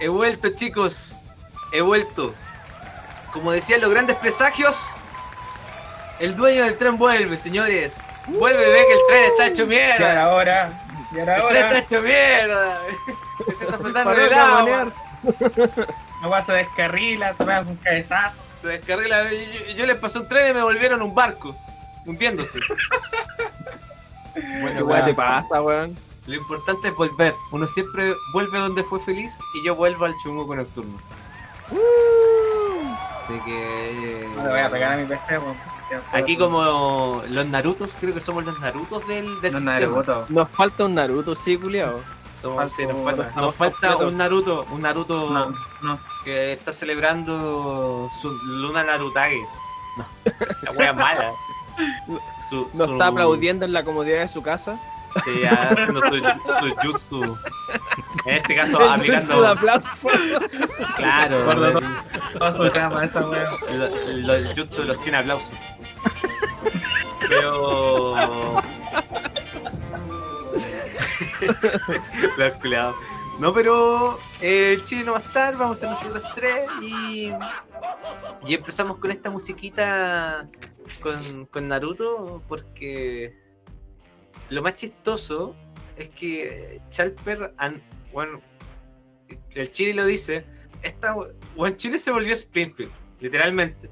[0.00, 1.12] He vuelto, chicos.
[1.72, 2.34] He vuelto.
[3.32, 4.86] Como decían los grandes presagios,
[6.20, 7.94] el dueño del tren vuelve, señores.
[8.26, 10.12] Vuelve, ve que el tren está hecho Ya mierda.
[10.12, 10.82] era hora.
[11.12, 12.80] Ya era El tren está hecho mierda.
[13.60, 14.58] Está flotando en Paró el de agua.
[14.60, 14.92] manear.
[16.22, 18.38] La weá se descarrila, se pega un cabezazo.
[18.64, 19.30] Se descarrila.
[19.30, 21.54] Yo, yo les pasé un tren y me volvieron un barco.
[22.06, 22.60] Hundiéndose.
[24.34, 25.94] ¿Qué Bueno, weá te pasa, weón?
[26.26, 27.34] Lo importante es volver.
[27.52, 30.98] Uno siempre vuelve donde fue feliz y yo vuelvo al chungo nocturno.
[33.18, 34.26] Así que.
[34.34, 35.56] No le voy a pegar a mi PC, weón.
[36.12, 39.80] Aquí como los Narutos, creo que somos los Narutos del, del No, sistema.
[39.80, 40.24] Naruto.
[40.30, 42.00] Nos falta un Naruto, sí, culiao.
[42.44, 45.98] Somos- Falta sí, nos falta, nos un Naruto, un Naruto No, no.
[46.24, 49.40] que está celebrando su luna Narutage.
[49.96, 51.32] No, esa wea es mala.
[52.48, 54.78] Su, Nos su- está aplaudiendo en la comodidad de su casa.
[55.24, 57.38] Sí, haciendo su, su jutsu.
[58.26, 59.40] En este caso, El aplicando.
[59.42, 60.08] de aplauso.
[60.96, 61.44] Claro,
[63.02, 63.20] esa
[64.08, 65.56] el- el jutsu de los 100 aplausos.
[67.28, 68.16] Pero.
[73.40, 77.32] No, pero eh, el Chile no va a estar, vamos a nosotros tres y,
[78.46, 80.48] y empezamos con esta musiquita
[81.02, 83.36] con, con Naruto porque
[84.50, 85.56] lo más chistoso
[85.96, 88.40] es que Chalper, an- bueno,
[89.50, 90.44] el Chile lo dice,
[90.82, 91.16] esta,
[91.56, 93.90] bueno, Chile se volvió Springfield, literalmente.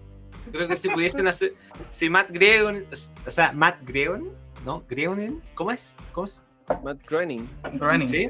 [0.52, 1.54] Creo que si pudiesen hacer,
[1.88, 2.84] si Matt Gregon,
[3.26, 4.28] o sea, Matt Gregon,
[4.64, 4.84] ¿no?
[4.88, 5.96] Gregonin, ¿cómo es?
[6.12, 6.44] ¿Cómo es?
[6.82, 7.48] Matt Groening.
[7.78, 8.28] Running, Sí.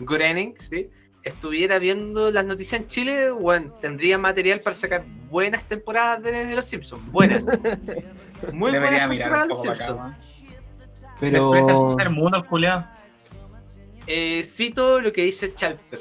[0.00, 0.90] Groening, ¿sí?
[1.22, 6.64] estuviera viendo las noticias en Chile, bueno, tendría material para sacar buenas temporadas de Los
[6.64, 7.10] Simpsons.
[7.10, 7.46] Buenas.
[8.54, 10.18] Muy Debería buenas mirar temporadas un de poco Los para acá.
[11.20, 12.46] Pero el mundo,
[14.06, 16.00] eh, cito lo que dice Chalper.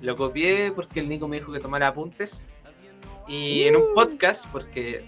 [0.00, 2.48] Lo copié porque el Nico me dijo que tomara apuntes.
[3.28, 5.04] Y en un podcast, porque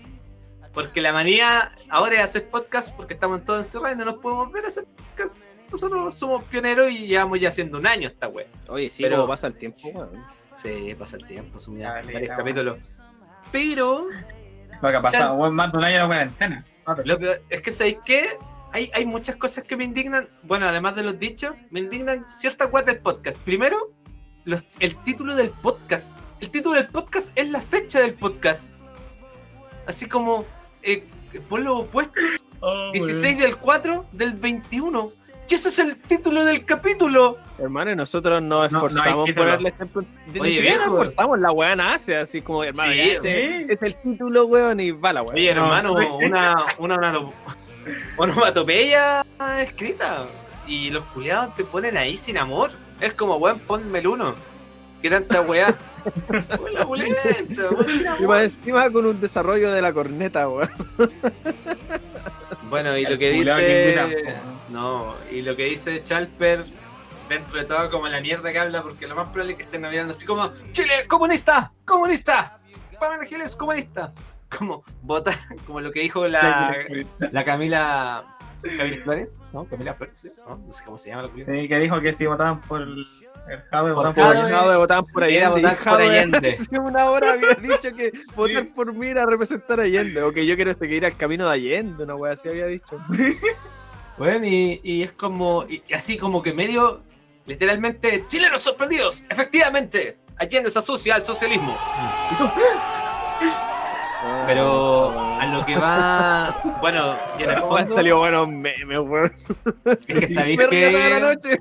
[0.74, 4.52] porque la manía ahora es hacer podcast porque estamos todos encerrados y no nos podemos
[4.52, 5.38] ver hacer podcast.
[5.70, 8.46] Nosotros somos pioneros y llevamos ya haciendo un año esta web.
[8.68, 10.24] Oye, sí, Pero- pasa el tiempo, weón.
[10.54, 12.78] Sí, pasa el tiempo, son ya Dale, varios capítulos.
[13.52, 14.06] Pero
[14.82, 16.64] Lo que ha pasado, weón, más de un año de cuarentena.
[17.04, 18.38] lo peor es que, ¿sabéis qué?
[18.72, 20.28] Hay, hay muchas cosas que me indignan.
[20.42, 23.38] Bueno, además de los dichos, me indignan ciertas cosas del podcast.
[23.40, 23.92] Primero,
[24.44, 26.18] los- el título del podcast.
[26.40, 28.74] El título del podcast es la fecha del podcast.
[29.86, 30.44] Así como,
[30.82, 31.04] eh,
[31.48, 35.12] por los opuestos, Oh, 16 del 4 del 21.
[35.50, 37.38] Y ese es el título del capítulo.
[37.58, 39.46] Hermano, y nosotros nos No, no esforzamos por título.
[39.48, 40.04] darle ejemplo.
[40.26, 43.66] Ni siquiera nos esforzamos, la weá nace así como, hermano, Sí, ya ese sí.
[43.72, 45.32] es el título, weón, y va la weá.
[45.34, 45.62] Oye, No.
[45.64, 47.30] hermano, una, una, una
[48.18, 49.24] onomatopeya
[49.60, 50.26] escrita.
[50.66, 52.72] Y los culiados te ponen ahí sin amor.
[53.00, 54.34] Es como, weón, ponme el uno.
[55.00, 55.74] ¿Qué tanta weá?
[56.58, 56.86] Hola,
[57.86, 60.68] sin Y más encima con un desarrollo de la corneta, weón.
[62.68, 64.26] Bueno, y El lo que dice.
[64.68, 66.64] No, y lo que dice Chalper,
[67.28, 69.84] dentro de todo, como la mierda que habla, porque lo más probable es que estén
[69.84, 72.58] hablando así como: Chile, comunista, comunista,
[72.98, 74.12] Pamela Giles, comunista.
[74.56, 75.36] Como votar,
[75.66, 76.74] como lo que dijo la,
[77.18, 78.24] la Camila.
[78.76, 79.64] Camila Flores, ¿no?
[79.66, 80.32] Camila Flores, ¿sí?
[80.38, 80.56] ¿no?
[80.56, 81.56] No sé cómo se llama la película.
[81.56, 83.06] Sí, que dijo que si votaban por el
[83.70, 84.24] Por votaban por.
[84.24, 84.50] Allende.
[84.50, 85.60] Jadwe votaban por Era Allende.
[85.62, 86.48] votar por Jadwe Allende.
[86.48, 90.22] Hace una hora había dicho que votar por mí era representar a Allende.
[90.22, 92.98] O que yo quiero seguir al camino de Allende, una wea así había dicho.
[94.18, 97.02] Bueno, y, y es como, y así como que medio,
[97.46, 101.76] literalmente, chilenos sorprendidos, efectivamente, Allende se asocia al socialismo.
[102.32, 102.50] Y tú,
[104.46, 109.32] pero a lo que va, bueno, y en el fondo, salió bueno meme, weón.
[110.06, 111.58] es que sabéis Me la que, noche.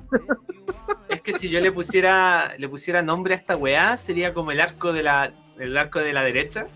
[1.08, 4.60] es que si yo le pusiera, le pusiera nombre a esta weá, sería como el
[4.60, 6.66] arco de la, el arco de la derecha,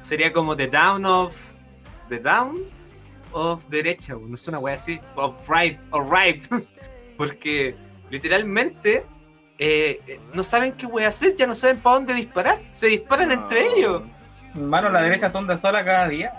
[0.00, 1.34] sería como The Down of,
[2.08, 2.77] The Down
[3.32, 6.44] of derecha, no es una weá así, of right, of right,
[7.16, 7.74] porque
[8.10, 9.04] literalmente
[9.58, 13.32] eh, eh, no saben qué weá hacer, ya no saben para dónde disparar, se disparan
[13.32, 14.02] entre ellos,
[14.54, 16.32] Hermano, la derecha son de sola cada día.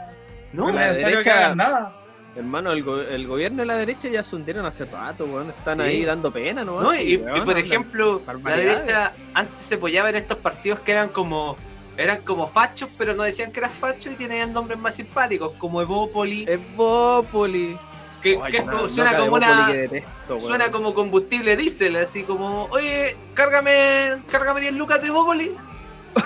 [0.52, 0.72] ¿no?
[0.72, 1.96] La derecha- nada.
[2.36, 5.50] Hermano, el, go- el gobierno y la derecha ya se hundieron hace rato, weón.
[5.50, 5.82] Están Sí.
[5.84, 6.94] ahí dando pena, ¿no?
[6.96, 11.56] Y, por ejemplo, la derecha antes se apoyaba en estos partidos que eran como
[12.00, 15.82] eran como fachos, pero no decían que eran fachos y tenían nombres más simpáticos, como
[15.82, 17.78] Evópoli, Evópoli.
[18.22, 20.42] que, Ay, que es una como- suena como una que detesto, weón.
[20.42, 25.56] suena como combustible diésel, así como, oye, cárgame, cárgame 10 lucas de Evópoli.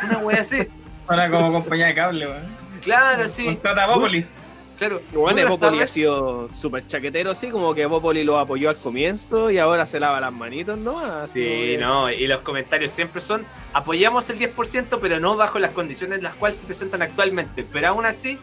[0.10, 0.68] Una wea así.
[1.08, 2.64] Ahora como compañía de cable, weón.
[2.81, 3.46] Claro, sí.
[3.46, 4.36] Contrata a Bópolis.
[4.78, 5.02] Claro.
[5.14, 9.58] Bueno, Popoli ha sido súper chaquetero, así como que Popoli lo apoyó al comienzo y
[9.58, 11.00] ahora se lava las manitos, ¿no?
[11.00, 15.60] Así Sí, que- no, y los comentarios siempre son apoyamos el 10%, pero no bajo
[15.60, 17.66] las condiciones en las cuales se presentan actualmente.
[17.72, 18.40] Pero aún así,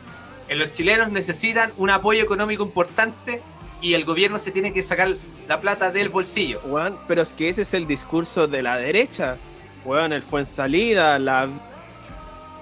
[0.49, 3.43] eh, los chilenos necesitan un apoyo económico importante
[3.83, 5.15] y el gobierno se tiene que sacar
[5.49, 6.61] la plata del bolsillo.
[6.65, 9.37] Weón, pero es que ese es el discurso de la derecha.
[9.85, 11.49] Weón, el Fuensalida, la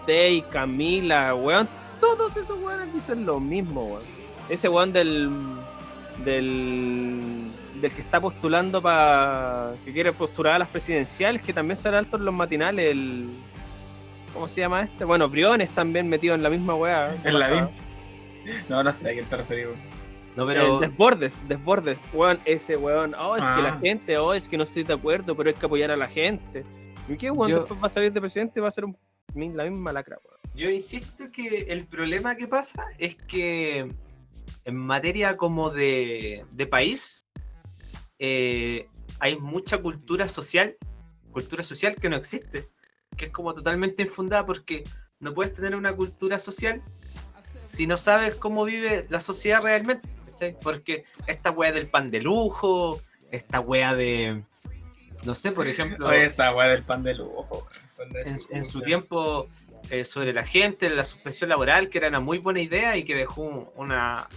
[0.06, 1.68] Tei, Camila, weón,
[2.16, 4.02] todos esos weones dicen lo mismo, weón.
[4.48, 5.30] Ese weón del.
[6.24, 7.50] del.
[7.80, 9.74] del que está postulando para.
[9.84, 13.28] que quiere postular a las presidenciales, que también sale alto en los matinales, el.
[14.34, 15.04] ¿Cómo se llama este?
[15.04, 17.16] Bueno, Briones también metido en la misma weá.
[17.22, 17.70] ¿qué En la misma.
[18.68, 19.66] No, no sé a quién te referís.
[20.34, 23.78] No, pero desbordes, desbordes, weón, ese weón, oh, es que la Ah.
[23.82, 26.64] gente, oh, es que no estoy de acuerdo, pero hay que apoyar a la gente.
[27.08, 28.96] ¿Y qué weón Yo- después va a salir de presidente y va a ser un-
[29.34, 30.37] la misma lacra, weón?
[30.58, 33.94] Yo insisto que el problema que pasa es que
[34.64, 37.28] en materia como de, de país
[38.18, 38.88] eh,
[39.20, 40.76] hay mucha cultura social,
[41.30, 42.68] cultura social que no existe,
[43.16, 44.82] que es como totalmente infundada porque
[45.20, 46.82] no puedes tener una cultura social
[47.66, 50.08] si no sabes cómo vive la sociedad realmente.
[50.62, 53.00] Porque esta wea del pan de lujo,
[53.30, 54.44] esta wea de,
[55.24, 57.66] no sé, por ejemplo, Oye, esta weá del pan de lujo.
[58.50, 59.48] en, su tiempo
[59.90, 63.14] eh, sobre la gente, la suspensión laboral, que era una muy buena idea y que
[63.14, 64.28] dejó un- una,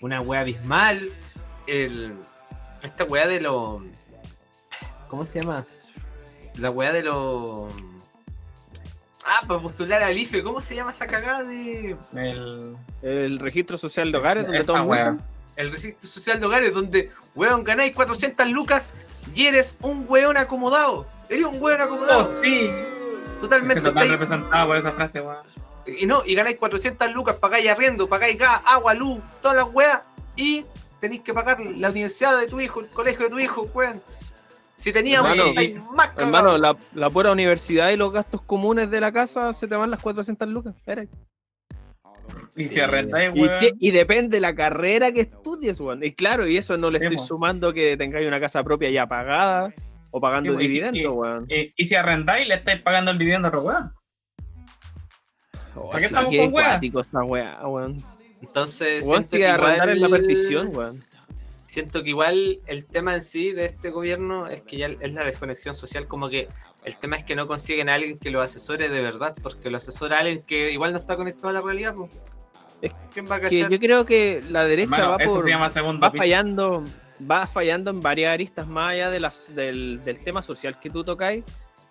[0.00, 1.08] una wea abismal.
[1.66, 2.14] El,
[2.82, 3.82] esta wea de lo.
[5.08, 5.64] ¿Cómo se llama?
[6.58, 7.68] La wea de lo.
[9.24, 11.96] Ah, para postular al IFE, ¿cómo se llama esa cagada de.
[12.14, 12.76] El...
[13.02, 14.82] El registro social de hogares, donde weá.
[15.12, 15.22] multan.
[15.56, 18.94] El registro social de hogares, donde, weón, ganáis 400 lucas
[19.34, 21.06] y eres un weón acomodado.
[21.28, 22.42] Eres un weón Oh, acomodado.
[22.42, 22.68] sí.
[23.38, 23.74] Totalmente.
[23.74, 25.36] Se total estáis- representado por esa frase, weón.
[25.86, 30.00] Y no, y ganáis 400 lucas, pagáis arriendo, pagáis gas, agua, luz, todas las weas,
[30.34, 30.64] y
[31.00, 34.02] tenéis que pagar la universidad de tu hijo, el colegio de tu hijo, weón.
[34.74, 36.10] Si tenías un Hermano, más.
[36.18, 39.90] Hermano, la, la pura universidad y los gastos comunes de la casa se te van
[39.90, 40.74] las 400 lucas.
[40.76, 41.06] Espera.
[42.56, 43.58] Y si arrendáis, Y, weón.
[43.78, 46.02] y depende la carrera que estudies, weón.
[46.02, 49.72] Y claro, y eso no le estoy sumando que tengáis una casa propia ya pagada
[50.16, 51.46] o pagando Sí, si- dividendos, y- weón.
[51.50, 53.92] Y, y si arrendáis, le estáis pagando el dividendo a otro weón.
[55.74, 56.34] Oh, ¿para qué estamos
[56.90, 58.02] con esta weá, weón.
[58.40, 61.00] Entonces, Weón, siento que arrendar es la perdición, weón.
[61.66, 65.24] siento que igual el tema en sí de este gobierno es que ya es la
[65.24, 66.48] desconexión social, como que
[66.84, 69.76] el tema es que no consiguen a alguien que lo asesore de verdad, porque lo
[69.76, 72.10] asesora alguien que igual no está conectado a la realidad, pues.
[72.80, 75.68] Es ¿Quién va a Que yo creo que la derecha Hermano, va por se llama
[75.68, 76.84] segundo va fallando,
[77.30, 81.02] va fallando en varias aristas más allá de las, del, del tema social que tú
[81.04, 81.44] tocáis.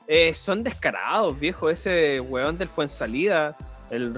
[0.07, 1.69] Eh, son descarados, viejo.
[1.69, 3.55] Ese weón del Fuensalida,
[3.89, 4.13] el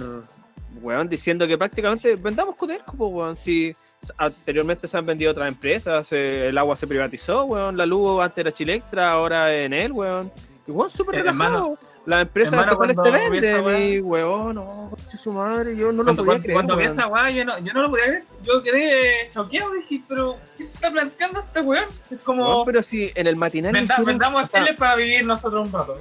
[0.81, 3.36] weón diciendo que prácticamente vendamos Codelco, po, weón.
[3.36, 3.74] Si
[4.18, 7.77] anteriormente se han vendido otras empresas, eh, el agua se privatizó, weón.
[7.77, 10.31] La luz antes era Chilectra, ahora en él, weón.
[10.68, 11.45] Y weón, súper Eh, relajado.
[11.45, 11.77] hermano,
[12.07, 12.98] Las empresas hermano, estatales
[13.44, 16.86] te venden y, weón, no, su madre, yo no lo podía cuando, creer, cuando vi
[16.86, 18.24] esa weá, yo no, yo no lo podía ver.
[18.44, 19.74] Yo quedé choqueado.
[19.74, 21.83] Dije, pero ¿qué está planteando este weón?
[22.09, 22.48] Es como.
[22.48, 25.68] Weón, pero si en el matinal lo venda- hicieron vendamos a Chile para vivir nosotros
[25.68, 26.00] un rato.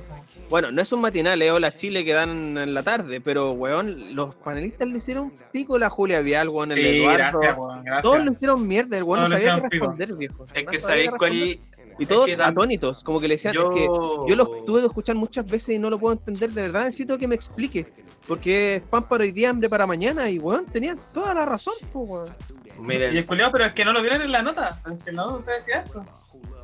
[0.49, 4.15] Bueno, no es un matinal, es Hola Chile que dan en la tarde, pero weón,
[4.15, 7.17] los panelistas le hicieron pico la Julia Vial, weón, el Sí, Eduardo.
[7.19, 7.83] gracias, weón.
[7.83, 8.03] Gracias.
[8.03, 9.85] todos le hicieron mierda, el weón no sabía qué hicieron pico.
[9.87, 10.47] responder, viejo.
[10.55, 11.59] Es No que sabéis cuál.
[11.99, 13.71] Y es todos que atónitos, como que le decían, yo...
[13.71, 16.63] es que yo lo tuve que escuchar muchas veces y no lo puedo entender, de
[16.63, 17.87] verdad necesito que me explique.
[18.27, 21.75] Porque es pan para hoy día, hambre para mañana, y weón, tenían toda la razón,
[21.93, 22.35] pues weón.
[22.79, 24.83] Miren, Y el culiao, pero es que no lo vieron en la nota.
[24.93, 26.05] Es que no te decía esto.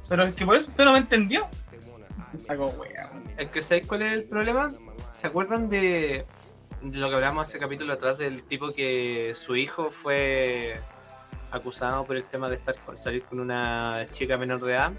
[0.09, 1.47] Pero es que por eso usted no me entendió.
[2.35, 3.31] Está como wea, weón.
[3.39, 4.71] Es que ¿sabéis cuál es el problema?
[5.11, 6.27] ¿Se acuerdan de,
[6.83, 10.75] lo que hablamos ese capítulo atrás del tipo que su hijo fue
[11.51, 14.93] acusado por el tema de estar con- salir con una chica menor de edad?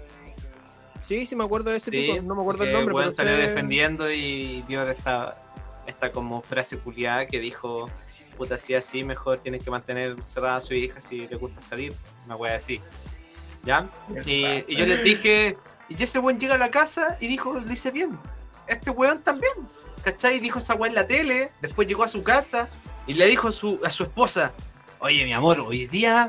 [1.04, 3.16] Sí, sí me acuerdo de ese Sí, tipo, no me acuerdo el nombre, weón pero
[3.16, 5.38] salió sé- defendiendo y dio esta,
[5.86, 7.90] esta como frase culiada que dijo,
[8.38, 11.92] puta, si así mejor tienes que mantener cerrada a su hija si le gusta salir,
[12.24, 12.80] una wea así.
[13.64, 13.88] ¿Ya?
[14.24, 15.56] Y, y yo les dije,
[15.88, 18.18] y ese weón llega a la casa y dijo, lo hice bien.
[18.66, 19.52] Este weón también.
[20.02, 20.38] ¿Cachai?
[20.38, 22.68] Dijo esa weá en la tele, después llegó a su casa
[23.06, 24.52] y le dijo a su, a su esposa,
[24.98, 26.28] oye mi amor, hoy día,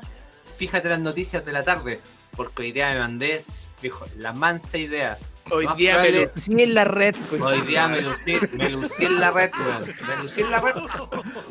[0.58, 2.00] fíjate las noticias de la tarde,
[2.36, 3.44] porque hoy día me mandé,
[3.82, 5.18] dijo, la mansa idea.
[5.52, 7.42] Hoy más día me lucí en la red, pues.
[7.42, 9.96] Hoy día me lucí, me lucí en la red, weón.
[10.08, 10.74] Me lucí en la red.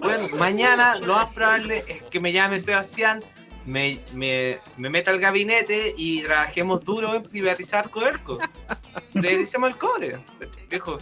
[0.00, 3.20] Bueno, mañana lo más probable es que me llame Sebastián,
[3.66, 8.38] me, me, me meta al gabinete y trabajemos duro en privatizar Codelco.
[9.12, 10.18] Privaticemos el cobre.
[10.68, 10.98] Viejo,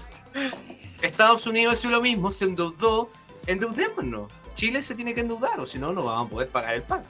[1.00, 3.10] Estados Unidos hizo lo mismo, se endeudó
[3.46, 4.32] endeudémonos.
[4.54, 7.02] Chile se tiene que endeudar, o si no, no vamos a poder pagar el pan.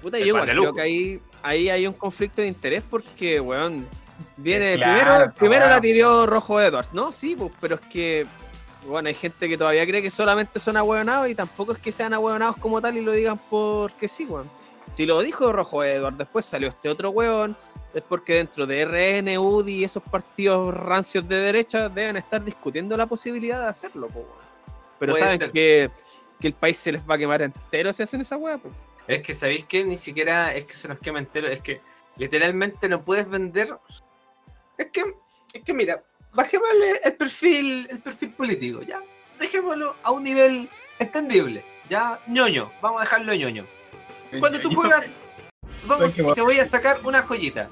[0.00, 2.82] Puta, El yo igual pan de creo que ahí, ahí hay un conflicto de interés
[2.88, 3.86] porque, weón,
[4.36, 7.12] viene Claro, primero, primero la tiró Rojo Edwards, ¿no?
[7.12, 8.26] Sí, pues, pero es que,
[8.86, 12.14] bueno, hay gente que todavía cree que solamente son ahueonados y tampoco es que sean
[12.14, 14.50] ahueonados como tal y lo digan porque sí, weón.
[14.94, 17.56] Si lo dijo Rojo Edwards, después salió este otro weón,
[17.92, 22.96] es porque dentro de RN, UDI y esos partidos rancios de derecha deben estar discutiendo
[22.96, 24.44] la posibilidad de hacerlo, po, weón.
[24.98, 25.90] Pero Puede saben que,
[26.40, 28.72] que el país se les va a quemar entero si hacen esa weá, pues.
[29.06, 29.84] Es que, ¿sabéis qué?
[29.84, 31.80] Ni siquiera es que se nos quema entero, es que
[32.16, 33.76] literalmente no puedes vender.
[34.78, 35.04] Es que,
[35.52, 39.00] es que mira, bajémosle el perfil, el perfil político, ya.
[39.38, 43.66] Dejémoslo a un nivel entendible, ya ñoño, vamos a dejarlo ñoño.
[44.40, 45.22] Cuando tú juegas,
[45.86, 47.68] vamos, te voy a sacar una joyita.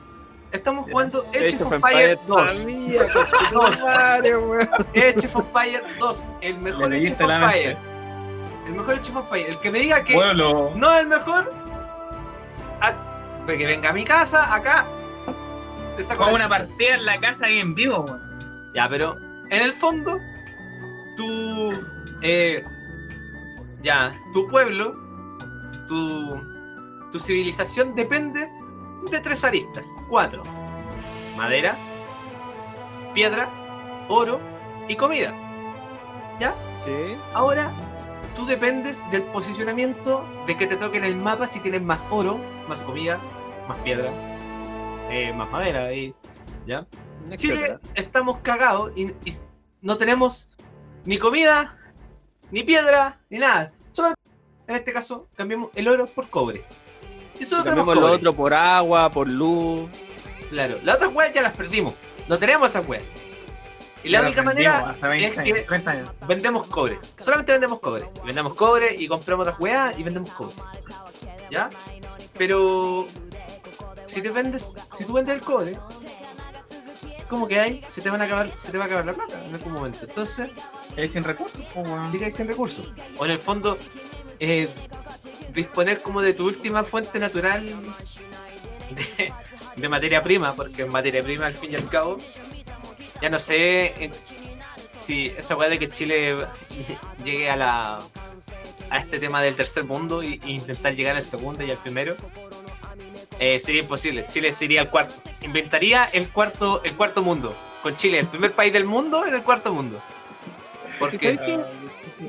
[0.53, 2.27] Estamos jugando Age of Empires Empires 2.
[2.27, 4.69] todavía, conchetumare, weón.
[4.95, 7.79] Age of Empires 2, el mejor Age of Empires.
[8.67, 9.49] El mejor of Empires.
[9.49, 11.53] El que me diga que Bueno, no es el mejor,
[12.81, 14.87] a- que venga a mi casa, acá.
[15.97, 18.71] le saco Juega la una partida en la casa ahí en vivo, weón.
[18.75, 19.17] Ya, pero
[19.51, 20.19] en el fondo,
[21.17, 21.73] tu.
[22.23, 22.65] eh,
[23.83, 24.95] ya, tu pueblo,
[25.89, 26.41] tu,
[27.11, 28.49] tu civilización depende
[29.11, 30.43] de tres aristas: cuatro:
[31.37, 31.77] madera,
[33.13, 33.49] piedra,
[34.09, 34.41] oro
[34.89, 35.35] y comida.
[36.81, 37.17] Sí.
[37.35, 37.71] Ahora,
[38.35, 42.39] tú dependes del posicionamiento de que te toque en el mapa si tienes más oro,
[42.69, 43.19] más comida,
[43.69, 44.11] más piedra,
[45.11, 45.93] eh, más madera.
[45.93, 46.15] Y,
[46.67, 46.87] ¿ya?
[47.37, 49.35] Chile estamos cagados y, y
[49.81, 50.49] no tenemos
[51.05, 51.77] ni comida,
[52.51, 53.73] ni piedra, ni nada.
[53.91, 54.15] Solo
[54.67, 56.65] en este caso cambiamos el oro por cobre.
[57.39, 59.91] Y solo cambiamos lo otro por agua, por luz.
[60.51, 61.95] Claro, las otras weas ya las perdimos.
[62.29, 63.03] No tenemos esas weas.
[64.05, 66.11] Y la única manera hasta 20 es que 30 años.
[66.27, 66.99] vendemos cobre.
[67.19, 68.09] Solamente vendemos cobre.
[68.25, 70.55] Vendemos cobre y compramos otras weas y vendemos cobre.
[71.51, 71.71] ¿Ya?
[72.37, 73.07] Pero
[74.07, 75.79] si te vendes, si tú vendes el cobre,
[77.29, 79.43] como que hay, se te van a acabar, se te va a acabar la plata
[79.45, 80.01] en algún momento.
[80.03, 80.51] Entonces,
[80.97, 81.63] Es sin recursos,
[82.13, 82.93] quedas sin recursos.
[83.17, 83.79] O en el fondo,
[84.39, 84.69] eh,
[85.55, 87.65] disponer como de tu última fuente natural
[88.91, 89.33] de,
[89.77, 92.19] de materia prima, porque en materia prima al fin y al cabo,
[93.23, 94.11] ya no sé eh,
[94.97, 96.37] si esa weá de que Chile
[97.25, 97.99] llegue a la
[98.91, 102.15] a este tema del tercer mundo y intentar llegar al segundo y al primero
[103.39, 104.27] eh, sería imposible.
[104.29, 105.15] Chile sería el cuarto.
[105.41, 107.57] Inventaría el cuarto, el cuarto mundo.
[107.83, 110.01] Con Chile, el primer país del mundo en el cuarto mundo.
[110.99, 111.39] Porque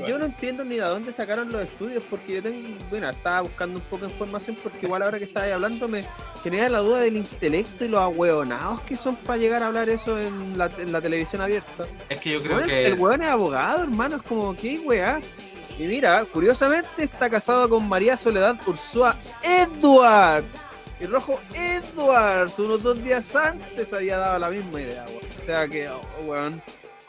[0.08, 3.80] Yo no entiendo ni de dónde sacaron los estudios porque yo tengo, bueno, estaba buscando
[3.80, 6.06] un poco de información porque igual ahora que estaba hablando me
[6.44, 10.20] genera la duda del intelecto y los ahueonados que son para llegar a hablar eso
[10.20, 11.86] en la, en la televisión abierta.
[12.10, 15.22] es que yo creo que El weón es abogado, hermano, es como, ¿qué weá?
[15.78, 20.62] Y mira, curiosamente está casado con María Soledad Ursúa Edwards.
[21.00, 25.26] Y Rojo Edwards, unos dos días antes había dado la misma idea, weón.
[25.42, 26.62] O sea que, oh, weón.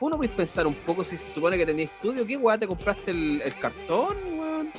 [0.04, 2.26] ¿Cómo no puedes pensar un poco si se supone que tenías estudio?
[2.26, 4.70] ¿Qué weá te compraste el, el cartón, weón?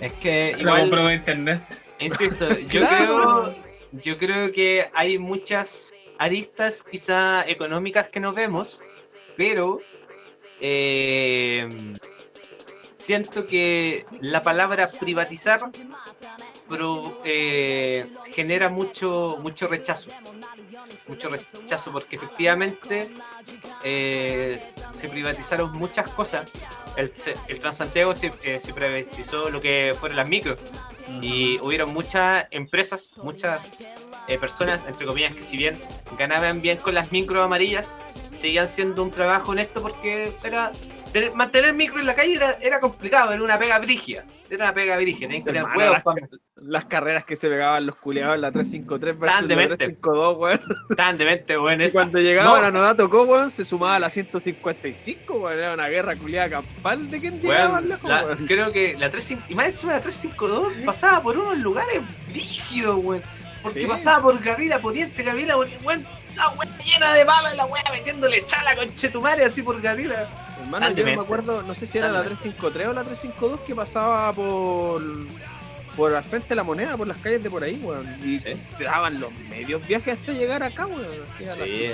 [0.00, 1.62] es que Lo compró por internet.
[2.00, 3.54] Insisto, yo Claro.
[3.54, 3.54] creo,
[4.02, 8.82] yo creo que hay muchas aristas quizá económicas que no vemos,
[9.36, 9.78] pero
[10.60, 11.68] eh,
[12.96, 15.60] siento que la palabra privatizar
[16.76, 20.08] pro- eh, genera mucho, mucho rechazo.
[21.08, 23.10] Mucho rechazo porque efectivamente
[23.84, 24.60] eh,
[24.92, 26.50] se privatizaron muchas cosas.
[26.96, 27.10] El,
[27.48, 30.58] el Transantiago se, eh, se privatizó lo que fueron las micros
[31.20, 33.76] y hubieron muchas empresas, muchas
[34.40, 35.78] personas, entre comillas, que si bien
[36.18, 37.94] ganaban bien con las micros amarillas,
[38.32, 40.72] seguían siendo un trabajo honesto porque era
[41.12, 44.74] tener- mantener micro en la calle era, era complicado, era una pega brígida, era una
[44.74, 48.40] pega brígida, tenían que huevos las, para- las carreras que se pegaban los culiados en
[48.40, 49.76] la 353 versus Tan la demente.
[49.76, 50.60] 352, weón.
[50.96, 52.82] Tan demente, Y cuando llegaban No.
[52.84, 55.58] a Co, weón, se sumaba a la 155, weón.
[55.58, 58.46] Era una guerra culiada campal de quién llegaba Weón, lejos, la- weón.
[58.46, 62.00] creo que la 35 y más encima la 352 pasaba por unos lugares
[62.32, 63.22] rígidos, weón.
[63.62, 63.86] Porque Sí.
[63.86, 66.04] pasaba por Gabriela Poniente, Gabriela Poniente, weón,
[66.36, 66.52] la
[66.84, 70.28] llena de balas, la weá metiéndole chala con Chetumare así por Gabriela.
[70.76, 72.42] Hermano, yo no me acuerdo, no sé si era la demente.
[72.50, 75.02] 353 o la 352 que pasaba por
[75.96, 78.06] por al frente de la moneda, por las calles de por ahí, weón.
[78.24, 78.54] Y Sí.
[78.78, 81.04] te daban los medios viajes hasta llegar acá, weón.
[81.34, 81.84] Así a la Sí.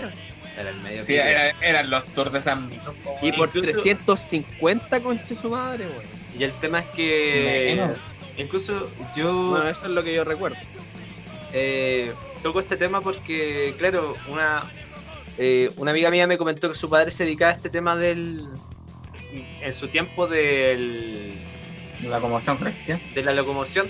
[0.56, 2.94] Era el medio Sí, era- eran los tours de San Mito.
[3.22, 6.02] Y por Incluso- 350 conche su madre, weón.
[6.38, 7.96] Y el tema es que Menos.
[8.36, 10.56] incluso yo Bueno, eso es lo que yo recuerdo.
[11.52, 14.62] eh, toco este tema porque, claro, una,
[15.38, 18.46] eh, una amiga mía me comentó que su padre se dedicaba a este tema del,
[19.62, 21.32] en su tiempo del,
[22.02, 22.58] La locomoción
[23.14, 23.88] de la locomoción,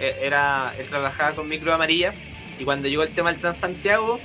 [0.00, 2.12] eh, era, él trabajaba con micro amarilla
[2.58, 4.20] y cuando llegó el tema del Transantiago,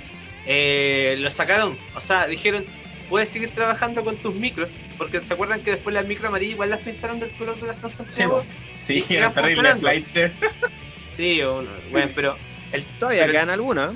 [0.46, 2.66] eh, lo sacaron, o sea, dijeron,
[3.10, 6.70] puedes seguir trabajando con tus micros, porque se acuerdan que después las micro amarillas igual
[6.70, 8.44] las pintaron del color de las Sí, Transantiago.
[8.80, 10.04] Sí, sigan era terrible.
[11.12, 11.42] Sí,
[11.92, 12.36] bueno, pero
[12.72, 13.92] el, Todavía pero- quedan algunas.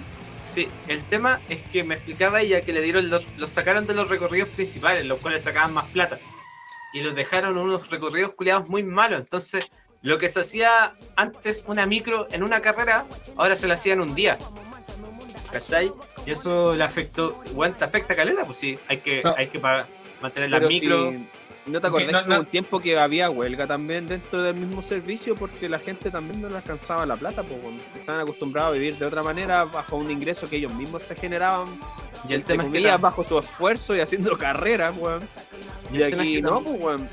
[0.50, 3.94] Sí, el tema es que me explicaba ella que le dieron los, los sacaron de
[3.94, 6.18] los recorridos principales, los cuales sacaban más plata.
[6.92, 9.20] Y los dejaron unos recorridos culiados muy malos.
[9.20, 13.06] Entonces, lo que se hacía antes una micro en una carrera,
[13.38, 14.40] ahora se la hacían un día.
[15.52, 15.92] ¿Cachai?
[16.26, 19.36] Y eso le afectó, bueno, te afecta a caleta, pues sí, hay que, No.
[19.38, 19.88] hay que pa-
[20.22, 21.12] mantener Pero micro.
[21.12, 21.30] si-
[21.70, 22.40] ¿No te acordás no, que hubo no.
[22.42, 26.50] un tiempo que había huelga también dentro del mismo servicio porque la gente también no
[26.50, 27.44] le alcanzaba la plata?
[27.44, 27.60] Pues,
[27.96, 31.80] estaban acostumbrados a vivir de otra manera bajo un ingreso que ellos mismos se generaban
[32.28, 35.28] Y el tema es que bajo su esfuerzo y haciendo carreras, weón.
[35.92, 37.10] y es aquí que no, pues, weón.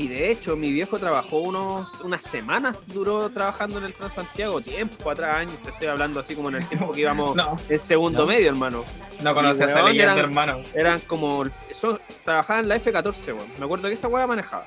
[0.00, 5.10] Y de hecho, mi viejo trabajó unos, unas semanas, duró trabajando en el Transantiago, tiempo
[5.10, 8.20] atrás, años, te estoy hablando así como en el tiempo que íbamos No, en segundo
[8.20, 8.26] No.
[8.26, 8.82] medio, hermano.
[9.22, 10.62] no conocía esa weón, leyenda, eran- hermano.
[10.74, 13.50] Eran como, son, trabajaban en la F-14, weón.
[13.58, 14.64] Me acuerdo que esa weá manejaba.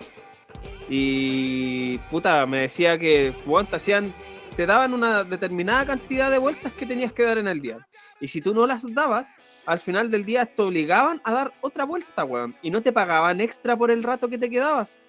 [0.88, 4.14] Y, puta, me decía que, weón, te hacían,
[4.56, 7.88] te daban una determinada cantidad de vueltas que tenías que dar en el día.
[8.20, 9.36] Y si tú no las dabas,
[9.66, 12.56] al final del día te obligaban a dar otra vuelta, weón.
[12.62, 15.00] Y no te pagaban extra por el rato que te quedabas.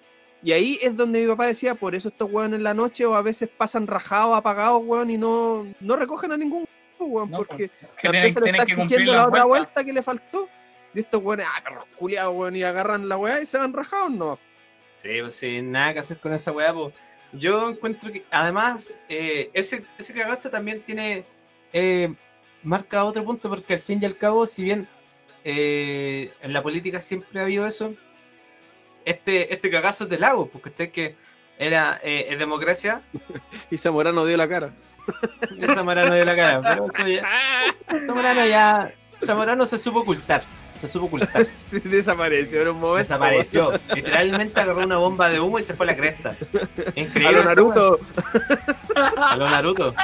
[0.45, 3.15] Y ahí es donde mi papá decía, por eso estos weón en la noche o
[3.15, 6.65] a veces pasan rajados, apagados, weón, y no, no recogen a ningún
[6.99, 9.71] weón, No, porque Que la tienen, le tienen está que exigiendo la la otra vuelta.
[9.73, 10.47] vuelta que le faltó.
[10.93, 14.11] Y estos weones, ah, perros culiados, weón, y agarran la weá y se van rajados,
[14.11, 14.39] no.
[14.93, 16.93] Sí, pues sí, nada que hacer con esa weá, pues.
[17.33, 21.25] Yo encuentro que, además, eh, ese, ese cagazo también tiene.
[21.73, 22.13] eh,
[22.63, 24.87] marca otro punto, porque al fin y al cabo, si bien
[25.43, 27.93] eh, en la política siempre ha habido eso,
[29.05, 31.15] este, este cagazo es de lago, porque usted que
[31.57, 33.01] era eh, es democracia,
[33.71, 34.73] Y Zamorano dio la cara.
[35.65, 37.23] Zamorano de la cara, pero eso ya.
[38.05, 38.91] Zamorano ya.
[39.23, 40.43] Zamorano se supo ocultar,
[40.75, 41.47] se supo ocultar.
[41.57, 42.97] Sí, desapareció en un momento.
[42.97, 43.73] Desapareció.
[43.93, 46.29] Literalmente agarró una bomba de humo y se fue a la cresta.
[46.29, 47.31] A Increíble.
[47.31, 47.99] lo esa Naruto.
[48.95, 49.95] A lo Naruto.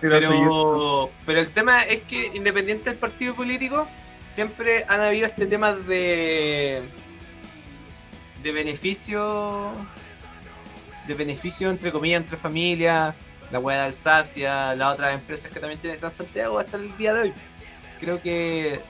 [0.00, 3.88] Pero, pero el tema es que independiente del partido político,
[4.34, 6.82] siempre han habido este tema de
[8.46, 9.72] de beneficio
[11.08, 13.14] de beneficio entre comillas entre familias,
[13.50, 17.20] la hueá de Alsacia, las otras empresas que también tienen Transantiago hasta el día de
[17.22, 17.32] hoy.
[17.98, 18.80] Creo que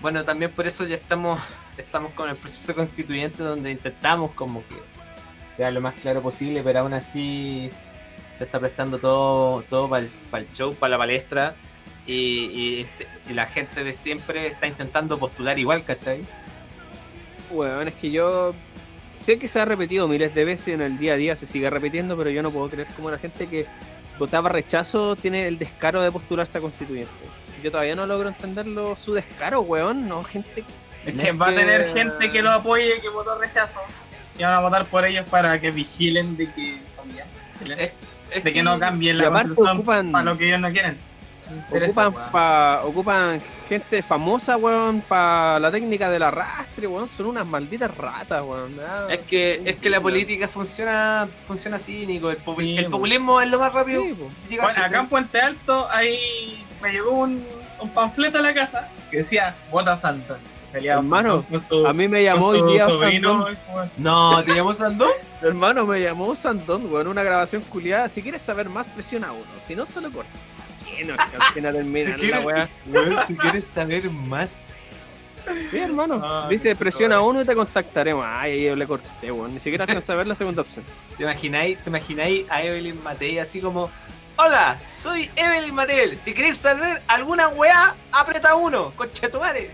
[0.00, 1.40] bueno, también por eso ya estamos
[1.76, 4.76] estamos con el proceso constituyente donde intentamos como que
[5.54, 7.70] sea lo más claro posible, pero aún así
[8.32, 11.54] se está prestando todo todo para el, show, para la palestra
[12.08, 12.86] y,
[13.28, 16.26] y la gente de siempre está intentando postular igual, ¿cachai?
[17.50, 18.54] Weón, es que yo
[19.12, 21.68] sé que se ha repetido miles de veces en el día a día, se sigue
[21.70, 23.66] repitiendo, pero yo no puedo creer como la gente que
[24.18, 27.12] votaba rechazo tiene el descaro de postularse a constituyente.
[27.62, 30.64] Yo todavía no logro entenderlo, su descaro, weón, no, gente...
[31.04, 33.80] Es que va a tener gente que lo apoye, que votó rechazo.
[34.38, 36.78] Y van a votar por ellos para que vigilen de que,
[37.76, 37.92] Es-
[38.30, 40.98] es de que no cambien la constitución ocupan- para lo que ellos no quieren.
[41.70, 47.08] Ocupan, pa- ocupan gente famosa, weón, para la técnica del arrastre, weón.
[47.08, 48.76] Son unas malditas ratas, weón.
[48.86, 52.30] Ah, Es que, es que la política funciona funciona así, Nico.
[52.30, 52.92] El, popu- Sí, el po.
[52.92, 54.02] populismo es lo más rápido.
[54.02, 57.44] sí, Bueno, acá en Puente Alto ahí me llegó un,
[57.80, 60.38] un panfleto a la casa que decía vota Santa.
[60.72, 61.44] Hermano,
[61.84, 63.56] A mí me llamó hoy día Sandón.
[63.96, 65.10] No, ¿te llamó Sandón?
[65.42, 67.08] Hermano, me llamó Sandón, weón.
[67.08, 68.08] Una grabación culiada.
[68.08, 69.46] Si quieres saber más, presiona uno.
[69.58, 70.30] Si no, solo corta.
[71.54, 72.68] Termina Si la quieres- weá.
[73.26, 74.66] Si quieres saber más.
[75.70, 76.20] Sí, hermano.
[76.22, 78.24] Ah, Dice, presiona uno y te contactaremos.
[78.28, 79.54] Ay, yo le corté, weón.
[79.54, 80.84] Ni siquiera alcanza a ver la segunda opción.
[81.16, 83.90] ¿Te imagináis, ¿Te imagináis a Evelyn Matei así como
[84.36, 86.16] Hola, soy Evelyn Matei.
[86.16, 89.70] Si queréis saber alguna weá, aprieta uno, conchetumare.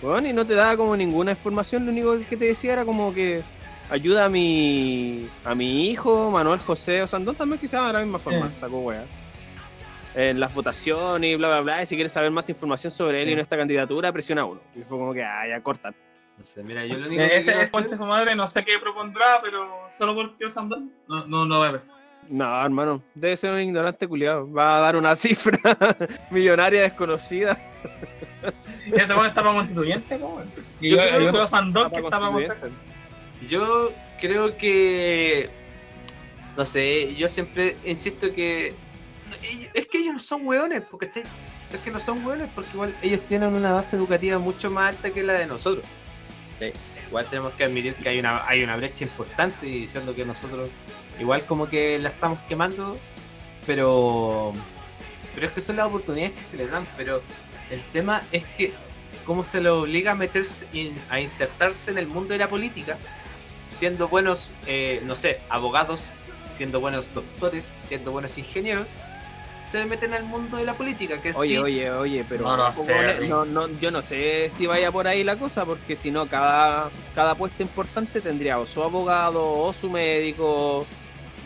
[0.00, 3.12] Bueno, y no te daba como ninguna información, lo único que te decía era como
[3.12, 3.42] que
[3.90, 8.18] ayuda a mi a mi hijo, Manuel José o Sandón también quizás de la misma
[8.18, 8.50] forma, Eh.
[8.50, 9.04] sacó wea.
[10.20, 13.28] En las votaciones y bla bla bla, y si quieres saber más información sobre él
[13.28, 14.60] y nuestra candidatura, presiona uno.
[14.74, 15.94] Y fue como que, ah, ya cortan.
[16.36, 18.64] No sé, mira, yo lo único Eh, que Ese es hacer- su madre, no sé
[18.64, 20.48] qué propondrá, pero solo por tío.
[21.08, 21.82] No, no, no ver.
[22.28, 24.50] No, hermano, debe ser un ignorante culiado.
[24.52, 25.58] Va a dar una cifra
[26.30, 27.56] millonaria desconocida.
[28.92, 30.50] Ese weón está para constituyente, weón.
[30.80, 32.76] Y Yo hay creo- otro Sandón que Para está para constituyente.
[33.48, 35.48] Yo creo que.
[36.56, 38.74] No sé, yo siempre insisto que.
[39.74, 43.20] Es que ellos no son hueones, porque es que no son hueones porque igual ellos
[43.28, 45.84] tienen una base educativa mucho más alta que la de nosotros.
[47.06, 50.70] igual tenemos que admitir que hay una, hay una brecha importante y diciendo que nosotros
[51.18, 52.98] igual como que la estamos quemando,
[53.66, 54.52] pero,
[55.34, 57.22] pero es que son las oportunidades que se le dan, pero
[57.70, 58.72] el tema es que
[59.24, 60.66] cómo se lo obliga a meterse,
[61.10, 62.96] a insertarse en el mundo de la política,
[63.68, 66.02] siendo buenos, eh, no sé, abogados,
[66.50, 68.88] siendo buenos doctores, siendo buenos ingenieros,
[69.70, 72.64] se meten al mundo de la política, que Oye, sí, oye, oye, pero No lo
[72.72, 73.28] ¿cómo sé, le- Rick.
[73.28, 76.90] no, no, yo no sé si vaya por ahí la cosa, porque si no, cada,
[77.14, 80.86] cada puesto importante tendría o su abogado o su médico,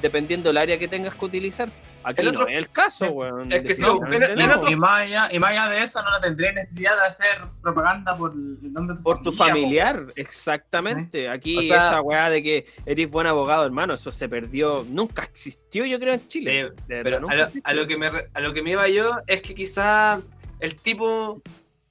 [0.00, 1.68] dependiendo del área que tengas que utilizar.
[2.04, 3.52] Aquí El otro- no es el caso, weón.
[3.52, 4.44] es que sí, definitivamente en- no.
[4.44, 7.02] en otro- Y más, allá, y más allá de eso, no la tendría necesidad de
[7.06, 11.28] hacer propaganda por el nombre de tu Por tu familia, familiar, exactamente.
[11.28, 15.22] Aquí O sea- esa weá de que eres buen abogado, hermano, eso se perdió, nunca
[15.22, 16.60] existió, yo creo, en Chile.
[16.60, 19.18] Eh, verdad, Pero a lo, a lo que me a lo que me iba yo
[19.26, 20.20] es que quizá
[20.60, 21.40] el tipo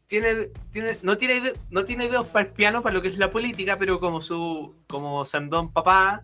[0.07, 3.31] tiene, tiene no tiene no tiene dedos para el piano para lo que es la
[3.31, 6.19] política, pero como su como Sandón papá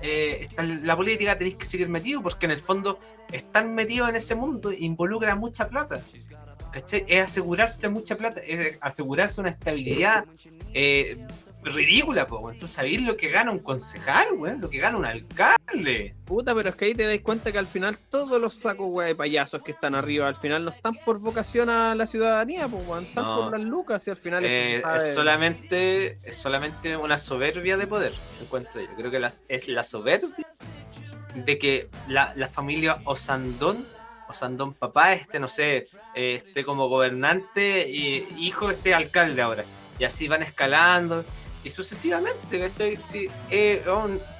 [0.00, 0.48] eh,
[0.82, 2.98] la política tenéis que seguir metido porque en el fondo
[3.32, 6.00] están metidos en ese mundo involucra mucha plata.
[7.06, 10.24] Es asegurarse mucha plata, es asegurarse una estabilidad
[10.72, 11.18] eh,
[11.68, 12.58] ridícula, po, weón.
[12.58, 16.14] Tú sabés lo que gana un concejal, weón, lo que gana un alcalde.
[16.24, 19.06] Puta, pero es que ahí te dais cuenta que al final todos los sacos, weá,
[19.06, 22.86] de payasos que están arriba, al final no están por vocación a la ciudadanía, pues,
[22.86, 23.36] weón, están No.
[23.50, 28.12] por las lucas y al final Eh, es solamente es solamente una soberbia de poder
[28.40, 30.46] encuentro yo creo que las- es la soberbia
[31.34, 33.84] de que la, la familia Osandón
[34.28, 39.64] Osandón papá este no sé eh, esté como gobernante y hijo esté alcalde ahora
[39.98, 41.24] y así van escalando
[41.64, 42.96] y sucesivamente ¿cachai?
[42.96, 43.84] Sí, eh,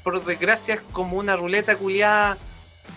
[0.02, 2.38] por desgracia es como una ruleta culiada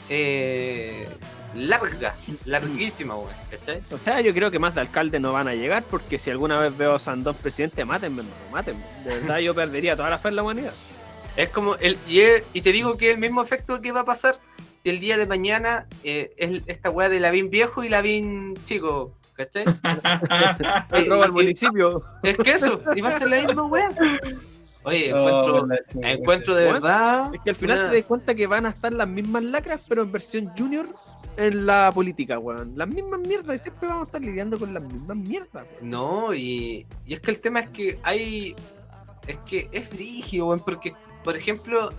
[0.10, 1.08] eh,
[1.56, 3.82] larga larguísima weón, ¿cachai?
[3.92, 6.60] O sea, yo creo que más de alcalde no van a llegar porque si alguna
[6.60, 8.84] vez veo a Sandón presidente, mátenme, mátenme.
[9.04, 10.74] De verdad, yo perdería toda la fe en la humanidad.
[11.36, 14.40] Es como el y te digo que el mismo efecto que va a pasar
[14.84, 19.14] el día de mañana eh, es esta weá de Lavín viejo y Lavín chico,
[19.46, 19.66] ¿cachai?
[20.92, 22.02] El robo al municipio.
[22.24, 23.92] Es que eso, y va a ser la misma weá.
[24.84, 27.34] Oye, encuentro, Oh, encuentro de verdad.
[27.36, 29.80] Es que al final una- te das cuenta que van a estar las mismas lacras,
[29.88, 30.88] pero en versión junior
[31.38, 32.74] en la política, weón.
[32.76, 35.90] Las mismas mierdas y siempre vamos a estar lidiando con las mismas mierdas, weón.
[35.90, 38.56] No, y, y es que el tema es que hay.
[39.28, 41.92] Es que es rígido, weón, porque, por ejemplo,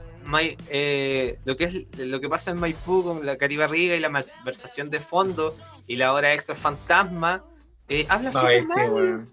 [0.68, 4.90] eh, lo que es lo que pasa en Maipú con la Caribarriga y la malversación
[4.90, 5.54] de fondo
[5.86, 7.42] y la hora extra fantasma,
[7.88, 8.90] eh, habla No, súper mal.
[8.90, 9.32] weón.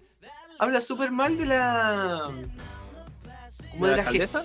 [0.58, 2.30] habla súper mal de la.
[3.70, 4.42] Como de ¿La la gestión.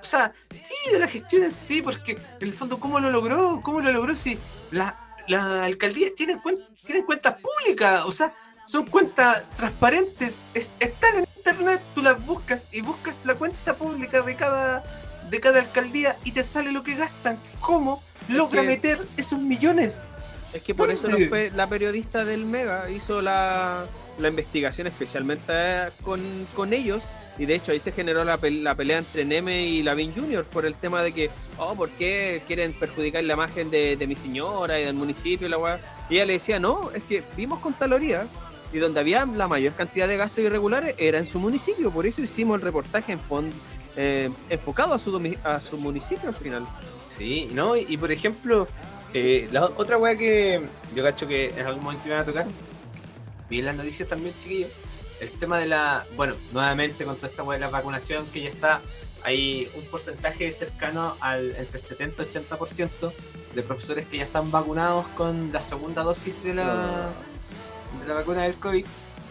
[0.00, 3.60] O sea, sí, de la gestión en sí, porque en el fondo, ¿cómo lo logró?
[3.62, 4.38] ¿Cómo lo logró si
[4.72, 4.96] la-
[5.28, 8.02] las alcaldías tienen, cuen- tienen cuentas públicas?
[8.04, 8.32] O sea,
[8.64, 14.22] son cuentas transparentes, es- están en internet, tú las buscas y buscas la cuenta pública
[14.22, 14.82] de cada,
[15.30, 17.38] de cada alcaldía y te sale lo que gastan.
[17.60, 20.16] ¿Cómo logra meter esos millones?
[20.52, 21.08] Es que por eso
[21.54, 23.86] la periodista del Mega hizo la,
[24.18, 26.20] la investigación especialmente eh, con,
[26.54, 27.04] con ellos.
[27.38, 30.44] Y de hecho ahí se generó la, pel- la pelea entre Neme y Lavin Jr.
[30.44, 34.14] por el tema de que, oh, ¿por qué quieren perjudicar la imagen de, de mi
[34.14, 35.80] señora y del municipio y la weá?
[36.10, 38.26] Y ella le decía, no, es que vimos con Taloría
[38.70, 41.90] y donde había la mayor cantidad de gastos irregulares era en su municipio.
[41.90, 43.56] Por eso hicimos el reportaje en fondo
[43.96, 46.66] enfocado a su, a su municipio al final.
[47.08, 47.76] Sí, ¿no?
[47.76, 48.66] Y, y, por ejemplo,
[49.14, 50.60] eh, la otra weá que
[50.94, 52.46] yo cacho que en algún momento iban a tocar,
[53.50, 54.70] vi en las noticias también, chiquillos,
[55.20, 58.48] el tema de la, bueno, nuevamente con toda esta weá de la vacunación que ya
[58.48, 58.80] está,
[59.24, 63.12] hay un porcentaje cercano al entre 70 y 80%
[63.54, 67.10] de profesores que ya están vacunados con la segunda dosis de la,
[68.00, 68.84] de la vacuna del COVID.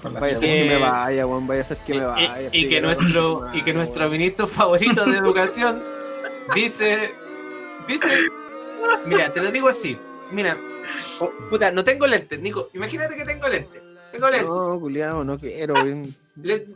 [0.04, 2.42] Vaya a ser que me vaya, weón, vaya a ser que y, me y- vaya.
[2.42, 5.84] y que Figueroa, nuestro y que nuestro ministro favorito de educación
[6.56, 7.14] dice
[7.88, 8.08] dice
[9.06, 9.98] mira te lo digo así.
[10.32, 10.58] Mira
[11.20, 12.70] oh, puta no tengo lentes Nico.
[12.74, 13.82] Imagínate que tengo lentes.
[14.12, 14.48] Tengo lentes.
[14.48, 15.76] No, culiao, no quiero.
[16.36, 16.68] Le-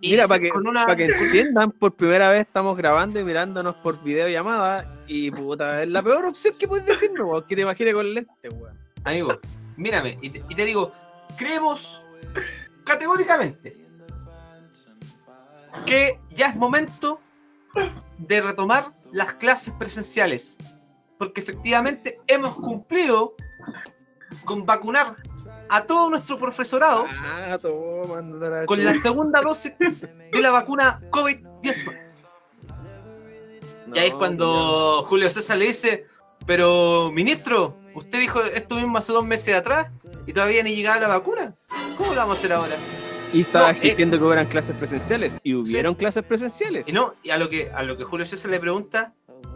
[0.00, 5.00] y Mira, para que, una- entiendan, por primera vez estamos grabando y mirándonos por videollamada
[5.06, 8.52] y puta, es la peor opción que puedes decirnos, weón, que te imagines con lentes,
[8.52, 8.78] weón.
[9.04, 9.40] amigo
[9.76, 10.92] mírame y te, y te digo
[11.38, 12.02] creemos
[12.84, 13.76] categóricamente
[15.86, 17.20] que ya es momento
[18.18, 20.56] de retomar las clases presenciales
[21.18, 23.34] porque efectivamente hemos cumplido
[24.44, 25.16] con vacunar
[25.68, 32.00] a todo nuestro profesorado Ah, la con la segunda dosis de la vacuna COVID-19.
[33.94, 36.06] Y ahí es No, cuando Julio César le dice,
[36.46, 39.88] pero ministro, usted dijo esto mismo hace dos meses atrás
[40.26, 41.54] y todavía ni llegaba la vacuna.
[41.96, 42.74] ¿Cómo lo vamos a hacer ahora?
[43.32, 45.38] Y estaba No, eh, exigiendo que hubieran clases presenciales.
[45.42, 46.88] Y hubieron clases presenciales.
[46.88, 49.12] Y no, y a lo que a lo que Julio César le pregunta,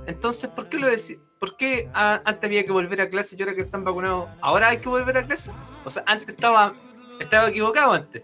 [0.07, 1.19] entonces, ¿por qué lo decís?
[1.39, 4.79] ¿Por qué antes había que volver a clase y ahora que están vacunados, ahora hay
[4.79, 5.51] que volver a clase?
[5.85, 6.75] O sea, antes estaba
[7.21, 8.23] estaba equivocado antes.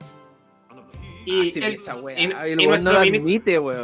[1.27, 1.73] Y, Ah, esa y-
[2.19, 3.25] Y, y el weón nuestro no ministro-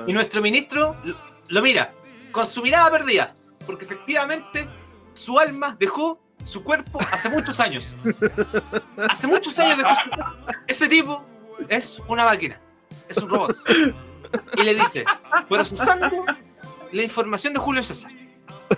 [0.08, 1.16] y nuestro ministro lo,
[1.48, 1.92] lo mira
[2.32, 3.34] con su mirada perdida,
[3.66, 4.68] porque efectivamente
[5.14, 7.94] su alma dejó su cuerpo hace muchos años.
[9.08, 10.32] Hace muchos años dejó su cuerpo.
[10.66, 11.24] Ese tipo
[11.68, 12.60] es una máquina,
[13.08, 13.56] es un robot.
[14.56, 15.04] Y le dice,
[15.48, 16.24] procesando
[16.92, 18.12] la información de Julio César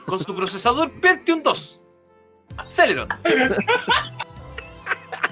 [0.07, 1.83] con su procesador Pentium 2,
[2.69, 3.09] Celeron,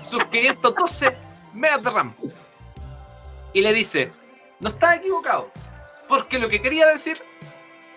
[0.02, 1.16] sus 512
[1.54, 2.14] megas de RAM.
[3.52, 4.12] Y le dice,
[4.60, 5.50] no está equivocado,
[6.08, 7.22] porque lo que quería decir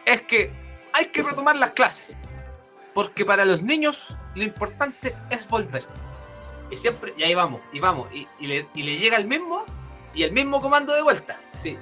[0.06, 0.52] es que
[0.94, 2.18] hay que retomar las clases.
[2.94, 5.86] Porque para los niños lo importante es volver.
[6.70, 9.66] Y siempre, y ahí vamos, y vamos, y, le, y le llega el mismo,
[10.14, 11.40] y el mismo comando de vuelta.
[11.58, 11.78] Sí,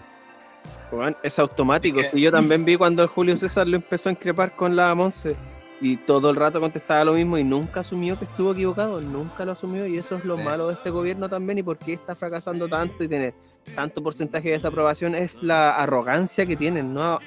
[1.23, 2.03] Es automático.
[2.03, 5.35] Sí, yo también vi cuando el Julio César lo empezó a increpar con la Monse.
[5.83, 9.01] Y todo el rato contestaba lo mismo y nunca asumió que estuvo equivocado.
[9.01, 9.87] Nunca lo asumió.
[9.87, 10.43] Y eso es lo Sí.
[10.43, 11.57] malo de este gobierno también.
[11.57, 13.33] Y por qué está fracasando tanto y tiene
[13.73, 15.15] tanto porcentaje de desaprobación.
[15.15, 16.93] Es la arrogancia que tienen.
[16.93, 17.17] No,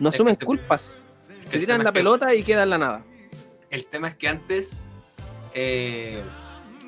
[0.00, 1.00] no asumen culpas.
[1.46, 3.04] Se tiran la es que- pelota y queda en la nada.
[3.70, 4.84] El tema es que antes,
[5.54, 6.20] eh,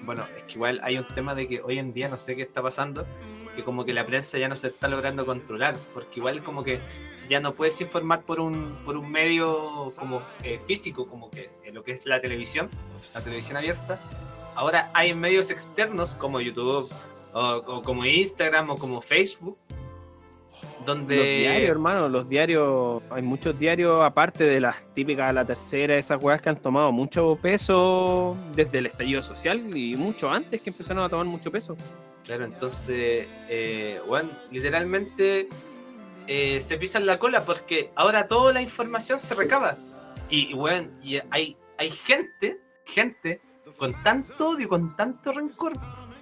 [0.03, 2.43] bueno, es que igual hay un tema de que hoy en día no sé qué
[2.43, 3.07] está pasando,
[3.55, 6.81] que como que la prensa ya no se está logrando controlar, porque igual como que
[7.29, 11.73] ya no puedes informar por un, por un medio como eh, físico, como que eh,
[11.73, 12.69] lo que es la televisión,
[13.15, 14.01] la televisión abierta.
[14.55, 16.91] Ahora hay medios externos como YouTube
[17.33, 19.59] o, o como Instagram o como Facebook,
[20.85, 21.17] donde...
[21.17, 26.23] Los diarios, hermano, los diarios, hay muchos diarios, aparte de las típicas, la tercera, esas
[26.23, 31.05] weas que han tomado mucho peso desde el estallido social y mucho antes que empezaron
[31.05, 31.77] a tomar mucho peso.
[32.25, 35.49] Claro, entonces, eh, bueno, literalmente
[36.27, 39.77] eh, se pisan la cola porque ahora toda la información se recaba.
[40.31, 43.41] Y, y, bueno, y hay, hay gente, gente
[43.77, 45.73] con tanto odio, con tanto rencor,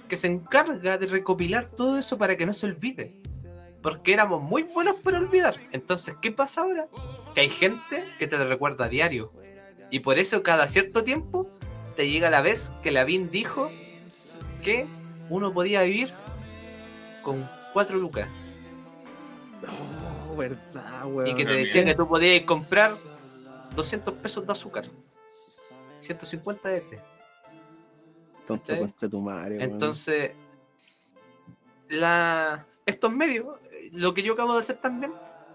[0.09, 3.22] que se encarga de recopilar todo eso para que no se olvide.
[3.83, 5.57] Porque éramos muy buenos para olvidar.
[5.73, 6.87] Entonces, ¿qué pasa ahora?
[7.35, 9.31] Que hay gente que te recuerda a diario.
[9.91, 11.51] Y por eso cada cierto tiempo
[11.97, 13.71] te llega la vez que Lavín dijo
[14.63, 14.87] que
[15.29, 16.13] uno podía vivir
[17.23, 18.29] con cuatro lucas.
[20.31, 21.27] Oh, verdad, weón.
[21.29, 22.93] y que te decía que tú podías comprar
[23.75, 24.85] 200 pesos de azúcar.
[25.99, 27.01] 150 de este.
[28.47, 29.63] Tonto concha tu madre.
[29.63, 30.33] Entonces,
[31.89, 33.59] la, estos medios,
[33.93, 35.13] lo que yo acabo de hacer también,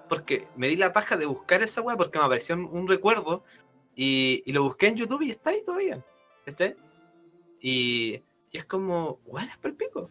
[0.09, 3.43] porque me di la paja de buscar esa weá, porque me apareció un, un recuerdo
[3.95, 6.03] y, y lo busqué en YouTube y está ahí todavía.
[6.45, 6.73] ¿Cachai?
[7.59, 10.09] Y, y es como, bueno, es palpico.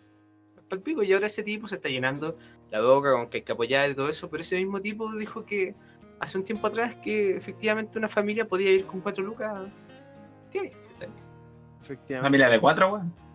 [0.56, 1.02] Es palpico.
[1.02, 2.36] Y ahora ese tipo se está llenando
[2.70, 5.44] la boca con que hay que apoyar y todo eso, pero ese mismo tipo dijo
[5.44, 5.74] que
[6.18, 9.68] hace un tiempo atrás que efectivamente una familia podía ir con cuatro lucas.
[11.82, 12.22] Efectivamente.
[12.22, 13.25] Familia de cuatro, weón.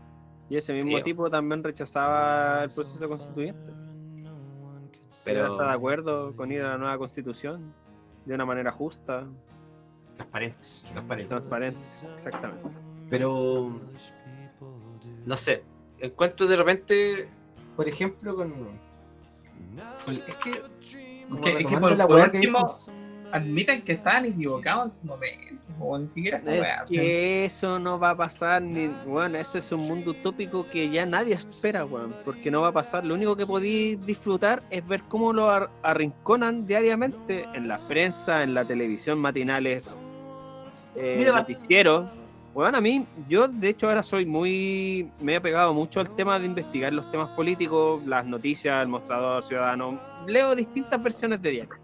[0.51, 1.03] Y ese mismo Sí.
[1.03, 3.71] tipo también rechazaba el proceso constituyente.
[5.23, 7.73] Pero está de acuerdo con ir a la nueva constitución
[8.25, 9.25] de una manera justa,
[10.15, 10.57] transparente.
[10.91, 11.29] transparente.
[11.29, 11.79] transparente.
[12.13, 12.69] Exactamente.
[13.09, 13.79] Pero
[15.25, 15.63] no sé,
[15.99, 17.29] encuentro de repente,
[17.77, 18.51] por ejemplo, con,
[20.05, 22.51] con- es que es que por, la por que
[23.31, 25.63] admiten que estaban equivocados en su momento.
[25.79, 26.85] O ni siquiera Es weá.
[26.87, 31.05] que eso no va a pasar, ni, bueno, ese es un mundo utópico que ya
[31.05, 33.03] nadie espera, weón, porque no va a pasar.
[33.03, 38.43] Lo único que podéis disfrutar es ver cómo lo ar- arrinconan diariamente en la prensa,
[38.43, 39.87] en la televisión, matinales,
[40.95, 42.05] eh, Mira, noticieros.
[42.53, 46.37] Bueno, a mí, yo de hecho ahora soy muy, me he pegado mucho al tema
[46.37, 49.97] de investigar los temas políticos, las noticias, el mostrador ciudadano.
[50.27, 51.75] Leo distintas versiones de diario.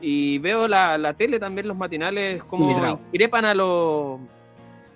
[0.00, 4.20] Y veo la, la tele también, los matinales, como increpan a los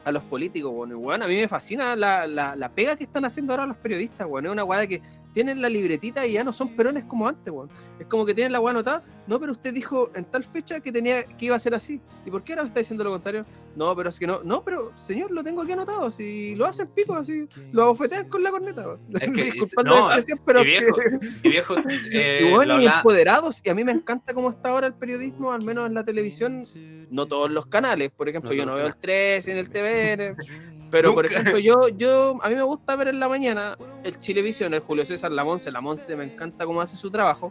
[0.05, 3.25] a los políticos, bueno, weón, a mí me fascina la, la, la pega que están
[3.25, 6.53] haciendo ahora los periodistas, bueno, es una de que tienen la libretita y ya no
[6.53, 7.71] son perones como antes, weón.
[7.99, 10.93] Es como que tienen la weá anotada, no, pero usted dijo en tal fecha que
[10.93, 12.01] tenía que iba a ser así.
[12.27, 13.45] ¿Y por qué ahora está diciendo lo contrario?
[13.75, 16.89] No, pero es que no, no, pero señor, lo tengo aquí anotado, si lo hacen
[16.89, 18.83] pico, así, lo abofetean con la corneta.
[18.83, 18.99] weón.
[19.21, 21.75] Es que- Disculpando no, la expresión, pero y viejo, que- y viejo,
[22.11, 25.53] eh, y bueno, y empoderados, y a mí me encanta cómo está ahora el periodismo,
[25.53, 26.65] al menos en la televisión,
[27.11, 30.37] no todos los canales, por ejemplo, No yo no veo el 13 en el TVN,
[30.93, 34.75] pero por ejemplo, yo, yo, a mí me gusta ver en la mañana el Chilevisión,
[34.75, 37.51] el Julio César, la Monse, la Monse me encanta cómo hace su trabajo,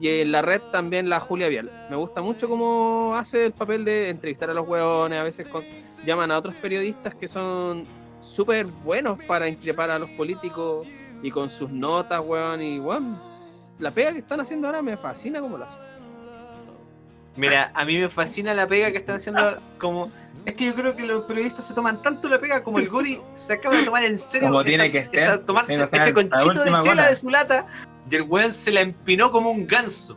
[0.00, 3.84] y en la red también la Julia Vial, me gusta mucho cómo hace el papel
[3.84, 5.64] de entrevistar a los hueones, a veces con-
[6.04, 7.84] llaman a otros periodistas que son
[8.18, 10.86] súper buenos para increpar a los políticos
[11.22, 13.16] y con sus notas, weón, y weón,
[13.78, 15.80] la pega que están haciendo ahora me fascina como la hacen.
[17.36, 20.10] Mira, a mí me fascina la pega que están haciendo como...
[20.44, 23.20] Es que yo creo que los periodistas se toman tanto la pega como el Guri
[23.34, 25.38] se acaba de tomar en serio Como esa- tiene que esa- ser.
[25.44, 27.08] tomarse Tiene que ser ese conchito de chela bola.
[27.10, 27.66] de su lata
[28.10, 30.16] y el weón se la empinó como un ganso.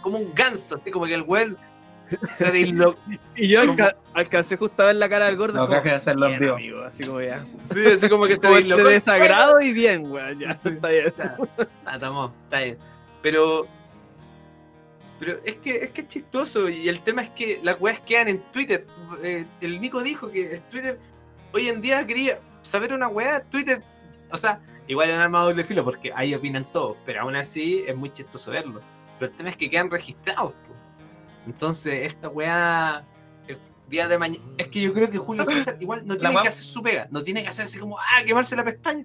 [0.00, 1.56] Como un ganso, así como que el weón
[2.34, 2.96] se dislo...
[3.34, 5.58] Y yo alca- alcancé justo a ver la cara del gordo.
[5.58, 6.82] No como, de hacerlo en vivo.
[6.84, 7.44] así como ya.
[7.64, 8.82] Sí, así como que se dislocó.
[8.82, 11.12] el desagrado y bien, weón, ya, está bien.
[11.84, 12.78] Ah, estamos, está bien.
[13.22, 13.66] Pero.
[15.18, 16.68] Pero es que, es que es chistoso.
[16.68, 18.86] Y el tema es que las weas quedan en Twitter.
[19.22, 20.98] Eh, el Nico dijo que el Twitter
[21.52, 23.42] hoy en día quería saber una wea.
[23.42, 23.82] Twitter,
[24.30, 26.96] o sea, igual han armado doble filo porque ahí opinan todos.
[27.04, 28.80] Pero aún así es muy chistoso verlo.
[29.18, 30.54] Pero el tema es que quedan registrados.
[31.46, 33.04] Entonces, esta wea.
[33.48, 34.44] El día de mañana.
[34.56, 37.08] Es que yo creo que Julio César igual no tiene que hacer su pega.
[37.10, 39.04] No tiene que hacer así como, ah, quemarse la pestaña.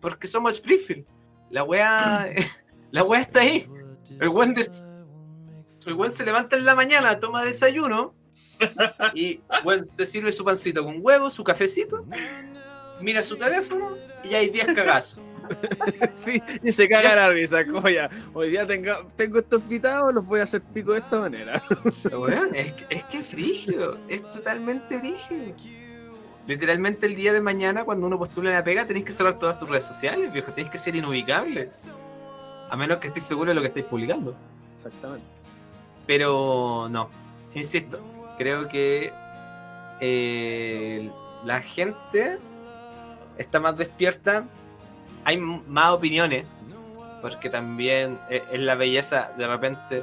[0.00, 1.04] Porque somos Springfield.
[1.50, 2.28] La wea.
[2.90, 3.68] La wea está ahí.
[4.20, 4.82] El weón, des-
[5.88, 8.14] el weón se levanta en la mañana, toma desayuno
[9.14, 12.04] y weón, se sirve su pancito con huevo, su cafecito,
[13.00, 13.90] mira su teléfono
[14.24, 15.20] y hay 10 cagazos.
[16.12, 18.10] Sí, y se caga la risa, como ya.
[18.34, 21.62] Hoy día tengo, tengo estos invitados, los voy a hacer pico de esta manera.
[22.12, 25.54] Weón, es, que- es que es frígido, es totalmente frígido.
[26.46, 29.70] Literalmente el día de mañana, cuando uno postula la pega, tenéis que cerrar todas tus
[29.70, 31.70] redes sociales, viejo, tenéis que ser inubicable.
[32.68, 34.36] A menos que estés seguro de lo que estáis publicando.
[34.74, 35.24] Exactamente.
[36.08, 37.10] Pero no,
[37.54, 38.00] insisto,
[38.38, 39.12] creo que
[40.00, 41.10] eh,
[41.44, 42.38] la gente
[43.36, 44.44] está más despierta,
[45.22, 46.46] hay más opiniones,
[47.20, 50.02] porque también eh, es la belleza, de repente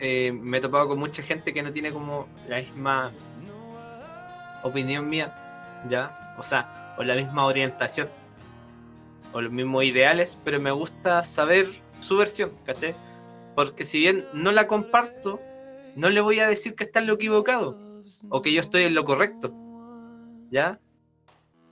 [0.00, 3.10] eh, me he topado con mucha gente que no tiene como la misma
[4.62, 5.32] opinión mía,
[5.88, 6.34] ¿ya?
[6.38, 8.08] O sea, o la misma orientación,
[9.32, 11.68] o los mismos ideales, pero me gusta saber
[12.00, 12.94] su versión, ¿cachai?
[13.54, 15.40] Porque si bien no la comparto,
[15.96, 17.78] no le voy a decir que está en lo equivocado
[18.28, 19.52] o que yo estoy en lo correcto.
[20.50, 20.78] ¿Ya?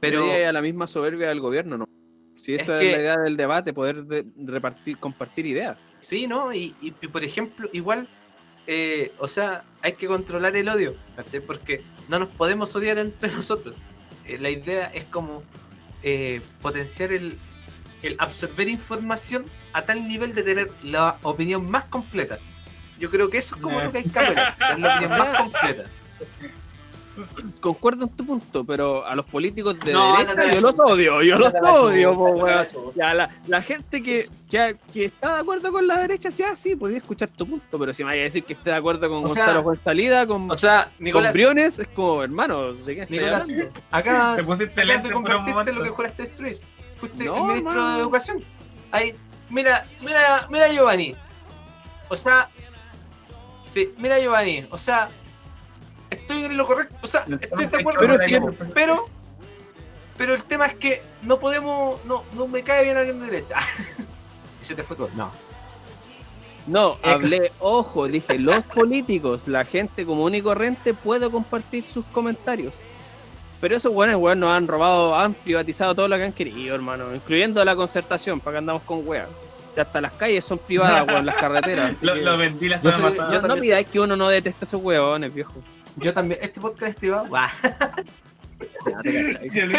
[0.01, 1.89] Pero a la misma soberbia del gobierno, ¿no?
[2.37, 5.79] Si Es esa es, que- la idea del debate, poder de- repartir, compartir ideas.
[6.01, 6.53] sí, ¿no?
[6.53, 8.09] Y, y- y, por ejemplo, igual,
[8.67, 10.95] eh, o sea, hay que controlar el odio.
[11.47, 13.83] Porque no nos podemos odiar entre nosotros.
[14.25, 15.43] Eh, la idea es como
[16.03, 17.39] eh, potenciar el,
[18.03, 22.39] el absorber información a tal nivel de tener la opinión más completa.
[22.99, 25.85] Yo creo que eso es como lo que hay que apelar, la opinión más completa.
[27.61, 31.23] Concuerdo en tu punto, pero a los políticos de No, derecha no yo los odio,
[31.23, 32.67] yo No los odio, po, weón.
[32.95, 36.75] Ya, la, la gente que, que, que está de acuerdo con la derecha, ya sí,
[36.75, 39.25] podía escuchar tu punto, pero si me vaya a decir que esté de acuerdo con
[39.25, 43.07] O sea, Gonzalo Fuenzalida, con, O sea, con Nicolás, Briones, es como, hermano, ¿de qué
[43.11, 43.81] Nicolás, hablando?
[43.91, 45.03] acá Te pusiste acá
[45.65, 46.61] te lo que juraste destruir.
[47.03, 48.45] Fuiste No, el ministro de Educación.
[48.93, 49.17] Ahí,
[49.51, 51.17] mira, mira, mira Giovanni.
[52.09, 52.49] O sea,
[53.65, 54.69] sí, mira Giovanni.
[54.71, 55.09] O sea,
[56.11, 56.95] estoy en lo correcto.
[57.03, 59.05] O sea, estoy de acuerdo Pero con es que- contigo, pero,
[60.17, 63.57] pero el tema es que no podemos, no, no me cae bien alguien de derecha.
[64.63, 65.11] y se te fue todo.
[65.17, 65.33] No.
[66.69, 72.77] No, hablé, ojo, dije, los políticos, la gente común y corriente puede compartir sus comentarios.
[73.63, 77.15] Pero esos buenos, weón, nos han robado, han privatizado todo lo que han querido, hermano,
[77.15, 79.29] incluyendo la concertación, para que andamos con weas.
[79.71, 81.93] O sea, hasta las calles son privadas, weón, las carreteras.
[81.93, 83.47] así Lo, que- lo vendí la Yo soy- pasada.
[83.49, 85.55] no, pidáis que uno no deteste a esos weones, viejo.
[85.97, 87.27] Yo también, este podcast es privado.
[89.05, 89.73] Yo.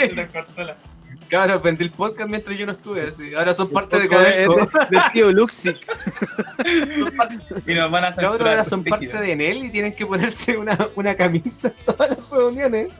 [1.30, 3.08] Claro, vendí el podcast mientras yo no estuve.
[3.08, 3.34] Así.
[3.34, 4.56] Ahora son parte de Codelco.
[4.90, 5.78] de- tío Luxic.
[6.98, 8.48] Son parte Y nos van a Cabros censurar.
[8.50, 12.92] ahora son parte de Enel y tienen que ponerse una, una camisa todas las reuniones.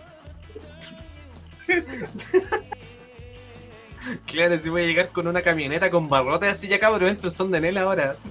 [4.26, 7.52] claro, si voy a llegar con una camioneta con barrotes así ya cabrón, entren, son
[7.52, 8.16] de Enel ahora.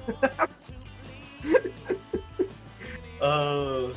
[3.24, 3.92] Oh.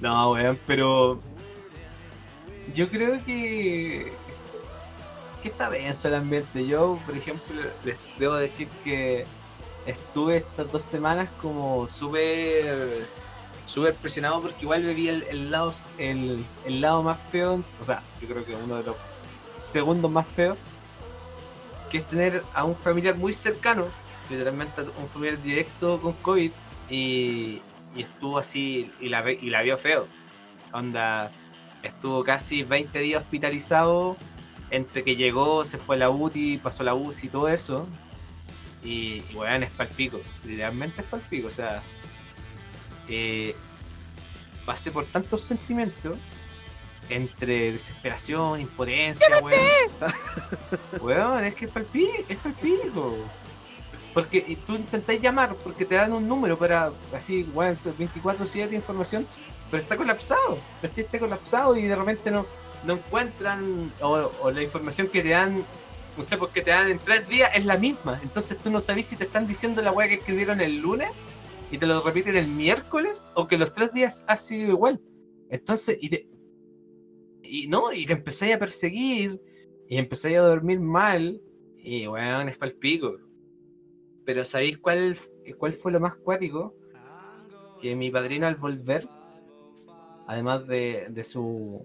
[0.00, 1.20] No, weón, pero
[2.74, 4.12] yo creo que
[5.42, 6.66] que está denso el ambiente.
[6.66, 9.26] Yo, por ejemplo, les debo decir que
[9.86, 13.06] estuve estas dos semanas como súper
[13.70, 18.02] súper presionado porque igual viví el, el lado el, el lado más feo, o sea,
[18.20, 18.96] yo creo que uno de los
[19.62, 20.58] segundos más feos,
[21.88, 23.86] que es tener a un familiar muy cercano,
[24.28, 26.50] literalmente un familiar directo con COVID
[26.88, 27.62] y,
[27.94, 30.08] y estuvo así y la, y la vio feo.
[30.72, 31.30] Onda,
[31.84, 34.16] estuvo casi 20 días hospitalizado
[34.70, 37.86] entre que llegó, se fue a la UTI, pasó la UCI y todo eso.
[38.82, 40.20] Y, y weón, es palpico.
[40.44, 41.48] Literalmente es palpico.
[41.48, 41.82] O sea,
[43.10, 43.56] eh,
[44.64, 46.16] pasé por tantos sentimientos
[47.08, 51.02] entre desesperación, impotencia, weón.
[51.02, 53.16] weón, es que es palpico, es palpico.
[54.14, 58.76] Porque y tú intentás llamar porque te dan un número para así, weón, 24-7 de
[58.76, 59.26] información,
[59.70, 61.04] pero está colapsado, ¿cachai?
[61.04, 62.46] Está colapsado y de repente no,
[62.84, 65.64] no encuentran, o, o la información que te dan,
[66.16, 68.20] no sé, porque te dan en tres días es la misma.
[68.22, 71.10] Entonces tú no sabes si te están diciendo la weá que escribieron el lunes
[71.70, 75.00] y te lo repiten el miércoles o que los tres días ha sido igual.
[75.48, 76.28] Entonces, y te,
[77.42, 79.40] y no, y te empezáis a perseguir
[79.88, 81.40] y empezáis a dormir mal
[81.78, 83.16] y weón, es pa'l pico.
[84.24, 85.16] Pero ¿sabéis cuál,
[85.58, 86.74] cuál fue lo más cuático?
[87.80, 89.08] Que mi padrino al volver,
[90.26, 91.82] además de, de su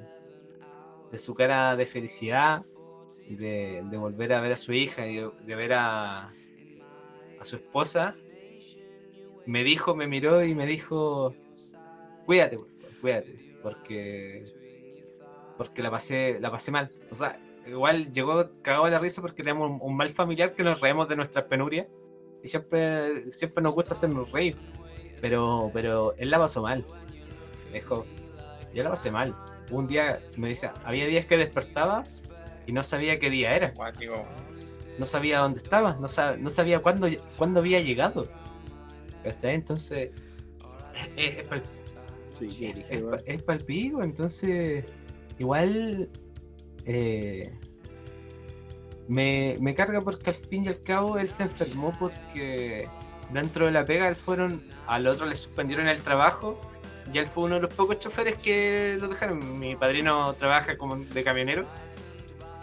[1.11, 2.65] de su cara de felicidad
[3.29, 6.33] de, volver a ver a su hija y de ver a,
[7.39, 8.15] a su esposa,
[9.45, 11.33] me dijo, me miró y me dijo,
[12.25, 12.57] cuídate,
[13.01, 14.43] cuídate, porque
[15.57, 16.91] porque la pasé, la pasé mal.
[17.11, 20.63] O sea, igual llegó cagado de la risa porque tenemos un, un mal familiar que
[20.63, 21.87] nos reímos de nuestras penurias
[22.43, 24.57] y siempre, siempre nos gusta hacernos reír.
[25.21, 26.85] Pero, pero él la pasó mal.
[27.71, 28.05] Me dijo,
[28.73, 29.33] yo la pasé mal.
[29.71, 32.03] Un día me dice, había días que despertaba
[32.67, 33.71] y no sabía qué día era.
[34.99, 38.27] No sabía dónde estaba, no, sab- no sabía cuándo, cuándo había llegado.
[39.25, 39.55] ¿Cachai?
[39.55, 40.11] Entonces,
[41.17, 41.63] es, es, pal-
[42.27, 44.85] Sí, es, pa- es palpico, entonces
[45.39, 46.09] igual
[46.85, 47.49] eh,
[49.07, 52.87] me, me carga porque al fin y al cabo él se enfermó porque
[53.31, 56.59] dentro de la pega él fueron, al otro le suspendieron el trabajo
[57.11, 59.59] y él fue uno de los pocos choferes que lo dejaron.
[59.59, 61.65] Mi padrino trabaja como de camionero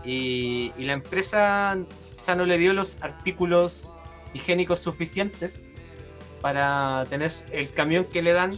[0.04, 1.78] y, y la empresa
[2.14, 3.86] quizá no le dio los artículos
[4.34, 5.60] higiénicos suficientes
[6.42, 8.52] para tener el camión que le dan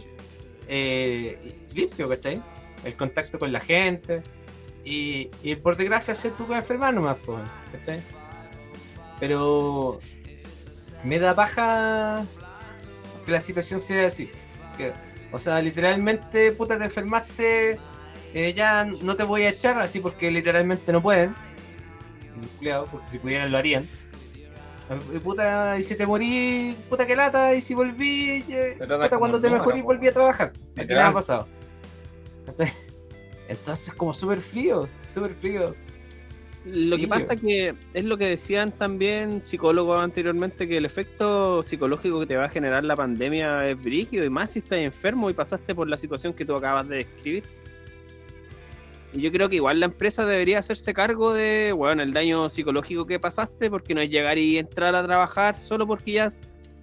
[0.67, 2.41] eh, limpio, ¿cachai?
[2.83, 4.23] El contacto con la gente.
[4.83, 7.17] Y, por desgracia se tuvo que enfermar nomás,
[7.71, 8.01] ¿cachai?
[9.19, 9.99] Pero
[11.03, 12.25] me da paja
[13.25, 14.29] que la situación sea así.
[14.77, 14.93] Que,
[15.31, 17.79] o sea, literalmente, puta, te enfermaste,
[18.33, 21.33] eh, ya no te voy a echar así porque literalmente no pueden.
[22.91, 23.87] Porque si pudieran lo harían.
[25.23, 29.47] Puta, y si te morí, puta que lata, y si volví, eh, puta, cuando te
[29.47, 29.87] número, mejorí po.
[29.87, 30.53] volví a trabajar.
[30.77, 31.47] Aquí nada ha pasado.
[33.47, 35.75] Entonces, como súper frío, súper frío.
[36.65, 41.61] Lo que pasa yo- que es lo que decían también psicólogos anteriormente, que el efecto
[41.61, 45.29] psicológico que te va a generar la pandemia es brígido, y más si estás enfermo
[45.29, 47.43] y pasaste por la situación que tú acabas de describir.
[49.15, 53.05] Y yo creo que igual la empresa debería hacerse cargo de, bueno, el daño psicológico
[53.05, 56.29] que pasaste, porque no es llegar y entrar a trabajar solo porque ya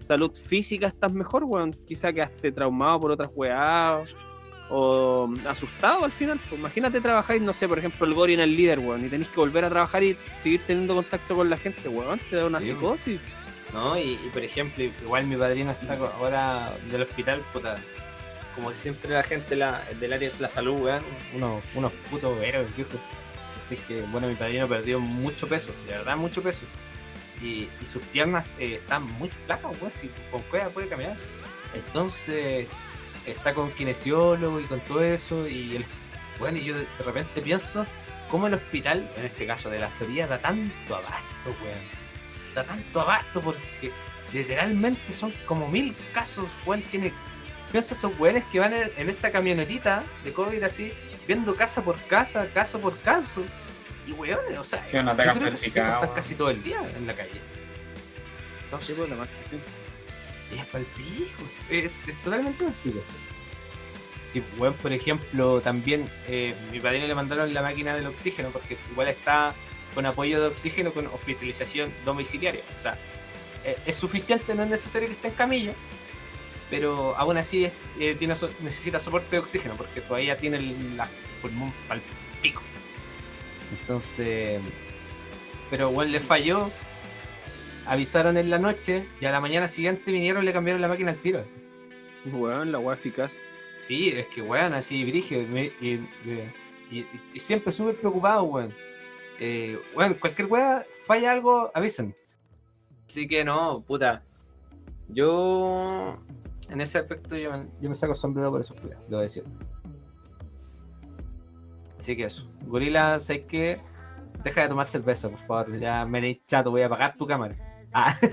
[0.01, 1.75] salud física estás mejor, weón.
[1.87, 4.09] Quizá quedaste traumado por otras weas
[4.71, 6.41] o asustado al final.
[6.49, 9.11] Pues imagínate trabajar, y, no sé, por ejemplo, el Gori en el líder, weón, y
[9.11, 12.47] tenés que volver a trabajar y seguir teniendo contacto con la gente, weón, te da
[12.47, 13.21] una Sí, psicosis.
[13.75, 13.99] ¿no?
[13.99, 17.79] Y, y, por ejemplo, igual mi padrino está ahora del hospital, puta.
[18.55, 21.03] Como siempre la gente la- del área de la salud, weón,
[21.35, 22.61] unos, unos putos viejo.
[23.65, 26.63] Así que, bueno, mi padrino perdió mucho peso, de verdad mucho peso.
[27.41, 31.17] Y, y sus piernas eh, están muy flacas, weón, si con cueva puede caminar.
[31.75, 32.69] Entonces,
[33.27, 35.85] está con kinesiólogo y con todo eso, y el,
[36.39, 37.87] bueno, y yo de repente pienso
[38.31, 42.03] cómo el hospital, en este caso de la Florida, da tanto abasto, weón
[42.55, 43.91] da tanto abasto porque
[44.35, 47.11] literalmente son como mil casos, weón, tiene...
[47.73, 50.93] Piensa esos weones que van en esta camionetita de COVID así,
[51.27, 53.43] viendo casa por casa, caso por caso.
[54.07, 57.07] Y weones, o sea, Sí, un yo creo que están casi todo el día en
[57.07, 57.31] la calle.
[57.31, 57.39] Sí,
[58.65, 60.59] Entonces, pues, además, sí.
[60.59, 63.01] es pa'l pico, es, es totalmente pa'l pico.
[64.31, 68.77] Sí, weón, por ejemplo, también eh, mi padrino le mandaron la máquina del oxígeno porque
[68.91, 69.55] igual está
[69.95, 72.63] con apoyo de oxígeno con hospitalización domiciliaria.
[72.77, 72.97] O sea,
[73.65, 75.75] eh, es suficiente, no es necesario que esté en camilla,
[76.73, 77.69] pero aún así
[78.01, 81.07] eh, tiene, so- necesita soporte de oxígeno porque todavía tiene el la-
[81.43, 82.01] pulmón pal
[82.41, 82.63] pico.
[83.79, 84.59] Entonces,
[85.71, 86.71] pero igual le falló.
[87.87, 91.11] Avisaron en la noche y a la mañana siguiente vinieron y le cambiaron la máquina
[91.11, 91.41] al tiro.
[91.41, 92.31] así.
[92.35, 93.41] Weón, la wea eficaz.
[93.81, 95.89] Sí, es que weón, así me- y,
[96.25, 98.73] y- y- y siempre súper preocupado, weón.
[99.41, 102.15] Eh, weón, cualquier weá falla algo, avisan.
[103.07, 104.23] Así que no, puta.
[105.09, 106.17] Yo,
[106.73, 107.51] en ese aspecto, yo,
[107.81, 109.45] yo me saco sombrero por esos cuidados, debo decir.
[111.99, 112.51] Así que eso.
[112.67, 113.81] Gorila, ¿sabes qué?
[114.43, 115.79] Deja de tomar cerveza, por favor.
[115.79, 117.55] Ya me he chato, voy a apagar tu cámara.
[117.93, 118.17] Ah,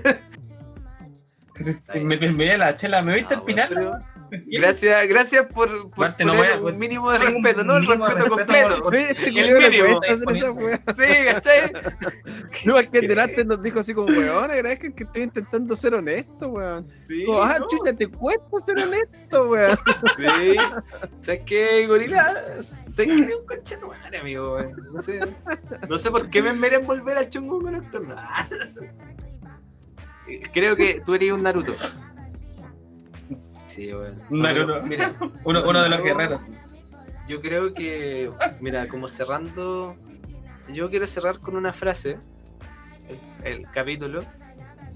[2.02, 3.70] Me terminé la chela, ¿me viste no, al final?
[3.76, 8.14] weón, pero- Gracias, gracias por, por poner un mínimo de respeto, no el mínimo de
[8.14, 8.92] respeto completo.
[8.92, 10.00] Este El mínimo.
[10.96, 11.72] Sí, ¿cachai?
[12.64, 16.48] No, el que delante nos dijo así como, weón, agradezcan que estoy intentando ser honesto,
[16.48, 16.86] weón.
[16.98, 19.78] Sí, Como, ah, no, chucha, te cuesta ser honesto, weón.
[20.16, 20.24] sí.
[21.20, 22.62] ¿Sabes qué, gorila?
[22.62, 24.54] ¿Sabes que un concheto madre, amigo?
[24.54, 24.76] weón?
[24.92, 25.20] No sé,
[25.88, 28.00] no sé por qué me meren volver al chungo con esto.
[28.00, 28.16] no.
[30.52, 31.72] Creo que tú eres un Naruto.
[33.74, 34.20] Sí, weón.
[34.30, 34.82] Un Naruto.
[34.82, 35.14] Mira,
[35.44, 36.42] Uno, uno de los Yo- guerreros.
[37.28, 39.94] Yo creo que, mira, como cerrando,
[40.72, 42.18] yo quiero cerrar con una frase,
[43.44, 44.24] el, el capítulo,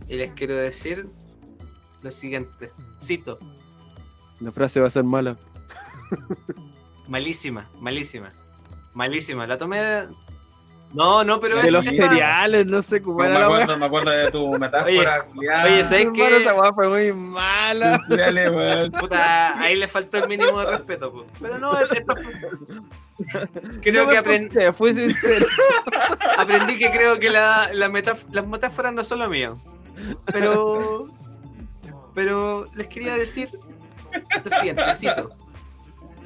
[0.08, 1.08] y les quiero decir
[2.02, 2.70] lo siguiente.
[3.00, 3.38] Cito,
[4.40, 5.36] La frase va a ser mala.
[7.06, 8.30] malísima, malísima,
[8.94, 9.46] malísima.
[9.46, 9.78] La tomé.
[10.94, 11.60] No, no, pero...
[11.60, 13.62] De los cereales, no sé Me cómo era la weá.
[13.64, 15.24] acuerdo, me acuerdo de tu metáfora.
[15.26, 15.64] culiada.
[15.64, 16.36] oye, ¿sabes qué?
[16.36, 18.00] esa weá fue muy mala.
[18.08, 18.92] Dale, weón.
[18.92, 21.26] Puta, ahí le faltó el mínimo de respeto, po.
[21.40, 22.14] pero no, esto-
[23.82, 25.46] creo No que me aprendí, fui sincero.
[26.38, 29.54] aprendí que creo que la, la metáf- las metáforas no son lo mío.
[30.32, 31.08] Pero.
[32.14, 33.50] Pero les quería decir
[34.44, 35.30] lo siguiente, cito.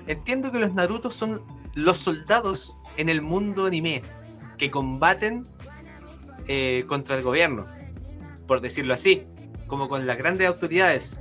[0.06, 1.40] Entiendo que los Naruto son
[1.74, 4.02] los soldados en el mundo anime
[4.58, 5.46] que combaten
[6.46, 7.66] eh, contra el gobierno,
[8.46, 9.26] por decirlo así,
[9.66, 11.18] como con las grandes autoridades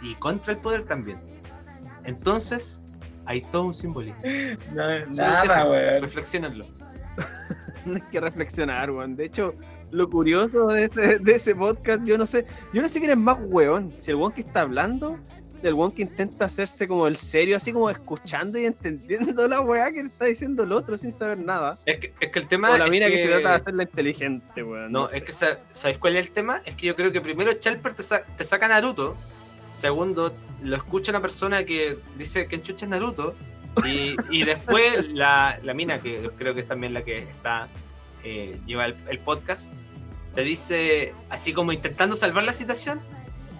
[0.00, 1.18] y contra el poder también.
[2.04, 2.80] Entonces,
[3.24, 4.20] hay todo un simbolismo.
[4.72, 6.02] No, nada, weón.
[6.02, 6.66] Reflexionenlo.
[7.84, 9.16] No hay que reflexionar, weón.
[9.16, 9.54] De hecho,
[9.90, 13.16] lo curioso de ese, de ese podcast, yo no sé, yo no sé quién es
[13.16, 13.92] más weón.
[13.96, 15.18] Si el weón que está hablando,
[15.62, 19.90] el weón que intenta hacerse como el serio, así como escuchando y entendiendo la weá
[19.92, 21.78] que le está diciendo el otro sin saber nada.
[21.86, 23.54] Es que, es que el tema O la es mina que, que- se trata de
[23.56, 24.90] hacerla inteligente, weón.
[24.92, 25.18] No, sé.
[25.18, 26.62] es que sa- ¿sabéis cuál es el tema?
[26.64, 29.16] Es que yo creo que primero Chalper te, sa- te saca Naruto.
[29.70, 33.34] Segundo, lo escucha una persona que dice que enchucha es Naruto.
[33.86, 37.68] Y, y después la, la mina, que creo que es también la que está
[38.22, 39.72] eh, lleva el, el podcast,
[40.34, 43.00] te dice, así como intentando salvar la situación.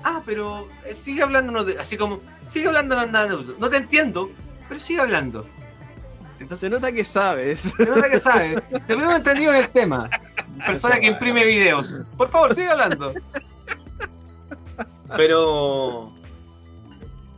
[0.04, 1.78] Ah, pero eh, sigue hablándonos de.
[1.78, 3.54] Así como, sigue hablándonos de Naruto.
[3.58, 4.30] No te entiendo,
[4.68, 5.44] pero sigue hablando.
[6.38, 7.60] Se Entonces, nota que sabes.
[7.76, 8.60] se nota que sabe.
[8.86, 10.10] Te veo entendido en el tema.
[10.66, 12.02] Persona que imprime videos.
[12.16, 13.12] Por favor, sigue hablando.
[15.16, 16.12] Pero.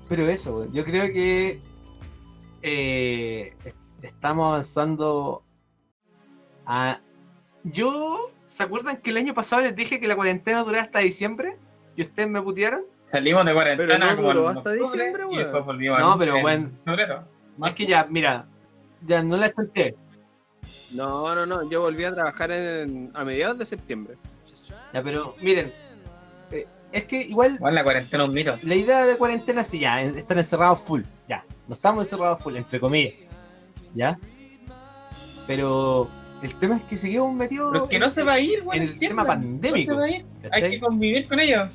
[0.08, 0.72] Pero eso, güey.
[0.72, 1.60] yo creo que.
[2.62, 5.42] eh, est- estamos avanzando
[6.66, 7.00] a.
[7.64, 8.30] Yo.
[8.46, 11.56] ¿Se acuerdan que el año pasado les dije que la cuarentena duraba hasta diciembre?
[11.96, 12.82] ¿Y ustedes me putearon?
[13.04, 15.38] Salimos de cuarentena Pero no duró hasta octubre diciembre, y weón.
[15.38, 16.70] después volvimos No, pero en bueno.
[17.66, 18.46] Es que ya, mira.
[19.06, 19.94] Ya no la escuché.
[20.92, 21.68] No, no, no.
[21.70, 24.16] Yo volví a trabajar en, a mediados de septiembre.
[24.92, 25.72] Ya, pero miren.
[26.50, 28.56] eh, es que igual Bueno, la cuarentena un mito.
[28.62, 31.44] la idea de cuarentena sí, ya, es estar encerrados full, ya.
[31.68, 33.14] No estamos encerrados full, entre comillas.
[33.94, 34.18] ¿Ya?
[35.46, 36.08] Pero
[36.42, 38.82] el tema es que seguimos metidos Pero es que no se va a ir, weón.
[38.82, 39.92] en el tema pandémico.
[39.92, 40.26] No se va a ir.
[40.50, 41.72] Hay que convivir con ellos.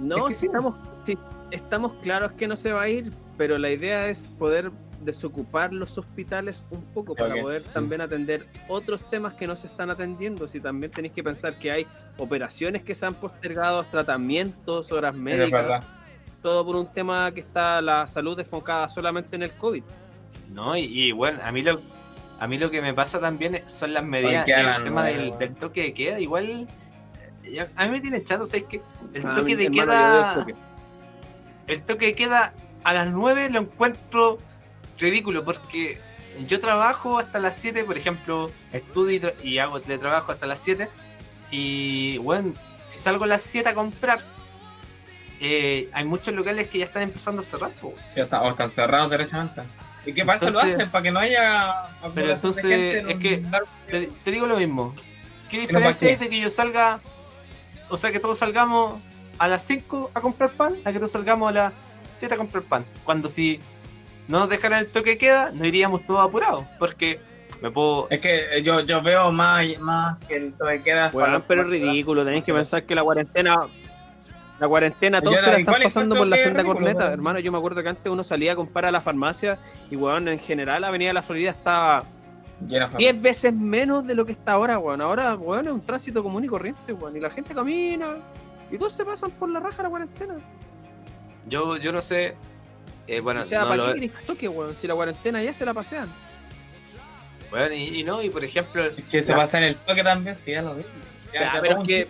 [0.00, 1.18] No, Es que sí estamos, sí,
[1.50, 5.96] estamos claros que no se va a ir, pero la idea es poder desocupar los
[5.96, 10.46] hospitales un poco Sí, para poder también atender otros temas que no se están atendiendo.
[10.46, 11.86] Si también tenéis que pensar que hay
[12.18, 15.84] operaciones que se han postergado, tratamientos, horas médicas,
[16.42, 19.82] todo por un tema que está la salud enfocada solamente en el COVID.
[20.52, 21.80] No, y, y, bueno, a mí lo
[22.40, 25.82] a mí lo que me pasa también son las medidas, el tema del, del toque
[25.82, 26.66] de queda, igual
[27.76, 28.80] a mí me tiene chato, ¿sabes que
[29.14, 30.54] El toque de queda el toque.
[31.66, 34.38] el toque de queda a las 9 lo encuentro
[34.98, 36.00] ridículo porque
[36.46, 40.88] yo trabajo hasta las 7, por ejemplo, estudio y, hago teletrabajo hasta las 7
[41.50, 42.54] y bueno,
[42.86, 44.20] si salgo a las 7 a comprar,
[45.40, 47.72] eh, hay muchos locales que ya están empezando a cerrar.
[48.04, 49.62] Sí, está- o están cerrados derechamente.
[50.06, 50.46] ¿Y qué pasa?
[50.48, 51.74] Entonces- lo hacen para que no haya.
[52.14, 54.94] de entonces, gente en es que lugar- Te, te digo lo mismo.
[55.50, 57.00] ¿Qué diferencia hay de que yo salga,
[57.90, 59.00] o sea, que todos salgamos
[59.38, 61.72] a las 5 a comprar pan, a que todos salgamos a las
[62.18, 62.84] 7 a comprar pan?
[63.04, 63.60] Cuando si
[64.28, 67.20] no nos dejaran el toque queda, no iríamos todos apurados, porque
[67.60, 68.08] me puedo...
[68.10, 71.10] Es que yo, yo veo más, más que el toque queda.
[71.12, 73.56] los pero es ridículo, tenéis que pensar que la cuarentena.
[74.58, 77.38] La cuarentena, todos se la están pasando por la senda corneta, hermano.
[77.38, 79.58] Yo me acuerdo que antes uno salía a comprar a la farmacia
[79.90, 82.04] y, weón, en general, la Avenida de la Florida estaba
[82.98, 85.00] 10 veces menos de lo que está ahora, weón.
[85.00, 87.16] Ahora, weón, es un tránsito común y corriente, weón.
[87.16, 88.16] Y la gente camina
[88.70, 90.34] y todos se pasan por la raja de la cuarentena.
[91.46, 92.34] Yo, yo no sé...
[93.06, 94.74] eh, bueno, o sea, no ¿para lo- qué querés toque, weón?
[94.76, 96.08] Si la cuarentena ya se la pasean.
[97.50, 98.84] bueno, y, y no, y por ejemplo...
[98.84, 100.84] Es que se pasa en el toque también, sí, ya lo vi.
[101.32, 102.08] Ya, pero es que-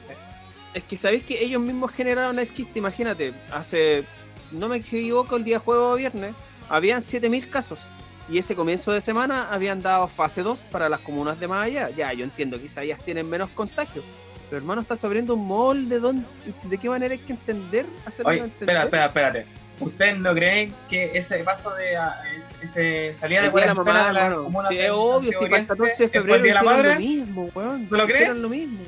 [0.74, 4.04] Es que sabéis que ellos mismos generaron el chiste, imagínate, hace
[4.52, 6.34] no me equivoco, el día juego viernes,
[6.68, 7.94] habían 7.000 casos.
[8.30, 11.90] Y ese comienzo de semana habían dado fase 2 para las comunas de más allá.
[11.90, 14.04] Ya, yo entiendo, quizás ellas tienen menos contagio.
[14.48, 16.26] Pero hermano, estás abriendo un mall de dónde,
[16.64, 18.76] de qué manera hay que entender, hacerlo Oye, entender.
[18.76, 19.46] espera, espera, espérate.
[19.80, 22.22] ¿Ustedes no creen que ese paso de ah,
[22.62, 26.02] ese, salida de de la cuarentena mamá, comunas Sí, es obvio, si para el 14
[26.02, 26.94] de febrero de la hicieron madre?
[26.94, 27.86] lo mismo, weón.
[27.86, 28.20] ¿Tú lo crees?
[28.20, 28.80] Hicieron lo mismo.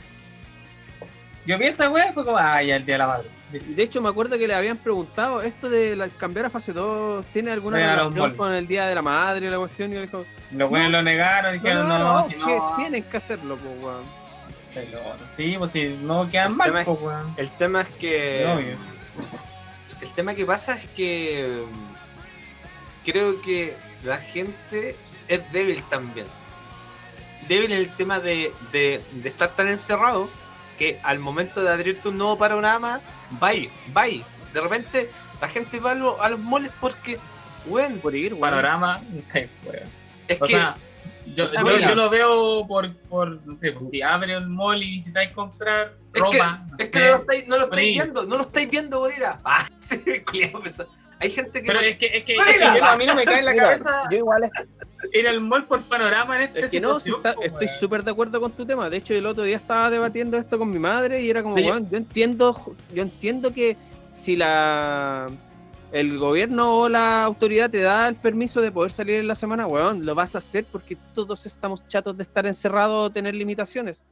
[1.46, 3.28] Yo weá y fue como, ah, ya el día de la madre.
[3.52, 7.24] De hecho, me acuerdo que le habían preguntado, ¿esto de la- cambiar a fase 2
[7.32, 9.92] tiene alguna relación con el Día de la Madre la cuestión?
[9.92, 12.74] Y él dijo, Los weones lo negaron, dijeron, no, no, si que no.
[12.78, 14.04] tienen que hacerlo, pues, weón.
[14.74, 14.98] Pero,
[15.36, 17.34] sí, pues si no quedan El mal, tema es- pues weón.
[17.36, 18.46] El tema es que.
[18.46, 18.76] Obvio.
[20.00, 21.62] El tema que pasa es que.
[21.70, 21.92] mm,
[23.04, 24.96] Creo que la gente
[25.28, 26.26] es débil también.
[27.48, 30.30] Débil en el tema de, de, de estar tan encerrado
[30.78, 33.00] que al momento de abrirte un nuevo panorama,
[33.40, 34.22] bye, bye.
[34.52, 35.10] De repente
[35.40, 37.18] la gente va a, lo- a los moles porque,
[37.66, 38.40] weón, Por ir, weón.
[38.50, 39.00] Panorama,
[39.34, 39.88] weón.
[40.28, 40.52] es O que.
[40.52, 40.76] sea,
[41.34, 41.46] yo,
[41.94, 46.20] lo veo por, por, no sé, pues si abre un mall y necesitáis comprar Es
[46.20, 46.64] ropa.
[46.78, 49.40] Es que no lo estáis, no lo estáis viendo, no lo estáis viendo, bonita.
[49.44, 50.90] Ah, sí, culiao, pesado.
[51.22, 51.66] Hay gente que.
[51.66, 52.50] Pero es que, es que, Mira.
[52.50, 54.50] es que yo- a mí no me cae en la Mira, cabeza Yo igual
[55.12, 58.02] ir al mall por panorama en este Es que no, si está- pues, estoy súper
[58.04, 58.88] de acuerdo con tu tema.
[58.90, 61.64] De hecho, el otro día estaba debatiendo esto con mi madre y era como, Sí.
[61.64, 63.76] weón, yo entiendo, yo entiendo que
[64.10, 65.28] si la
[65.92, 69.66] el gobierno o la autoridad te da el permiso de poder salir en la semana,
[69.66, 74.04] weón, lo vas a hacer porque todos estamos chatos de estar encerrados o tener limitaciones.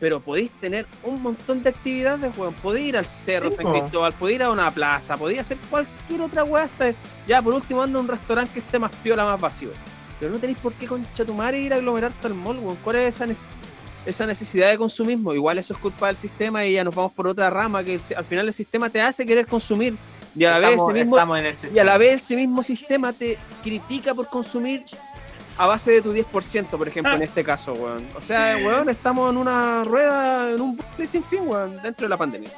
[0.00, 2.54] Pero podéis tener un montón de actividades, weón.
[2.54, 3.70] Podéis ir al cerro San.
[3.72, 6.64] Cristóbal, podéis ir a una plaza, podéis hacer cualquier otra weá.
[6.64, 6.94] hasta-
[7.28, 9.68] Ya, por último, anda a un restaurante que esté más piola, más vacío.
[10.18, 10.88] Pero no tenéis por qué
[11.24, 12.76] tu madre ir a aglomerarte al mall, weón.
[12.82, 13.26] ¿Cuál es esa,
[14.06, 15.34] esa necesidad de consumismo?
[15.34, 18.00] Igual eso es culpa del sistema y ya nos vamos por otra rama, que el
[18.16, 19.94] al final el sistema te hace querer consumir
[20.34, 21.16] y a la vez estamos, mismo,
[21.74, 24.84] y a la vez ese mismo sistema te critica por consumir
[25.62, 28.02] a base de tu 10%, por ejemplo, en este caso, weón.
[28.16, 32.08] O sea, weón, estamos en una rueda, en un bucle sin fin, weón, dentro de
[32.08, 32.50] la pandemia.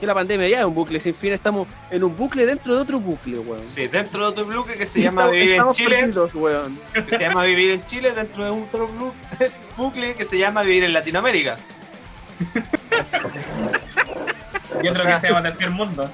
[0.00, 2.80] Que la pandemia ya es un bucle sin fin, estamos en un bucle dentro de
[2.82, 3.62] otro bucle, weón.
[3.72, 6.78] Sí, dentro de otro bloque que se llama Estamos- Vivir en estamos Chile, perdidos, weón.
[6.92, 8.90] que se llama Vivir en Chile, dentro de otro
[9.76, 11.56] bucle que se llama Vivir en Latinoamérica.
[14.82, 16.10] Y otro O sea- que se llama Tercer Mundo.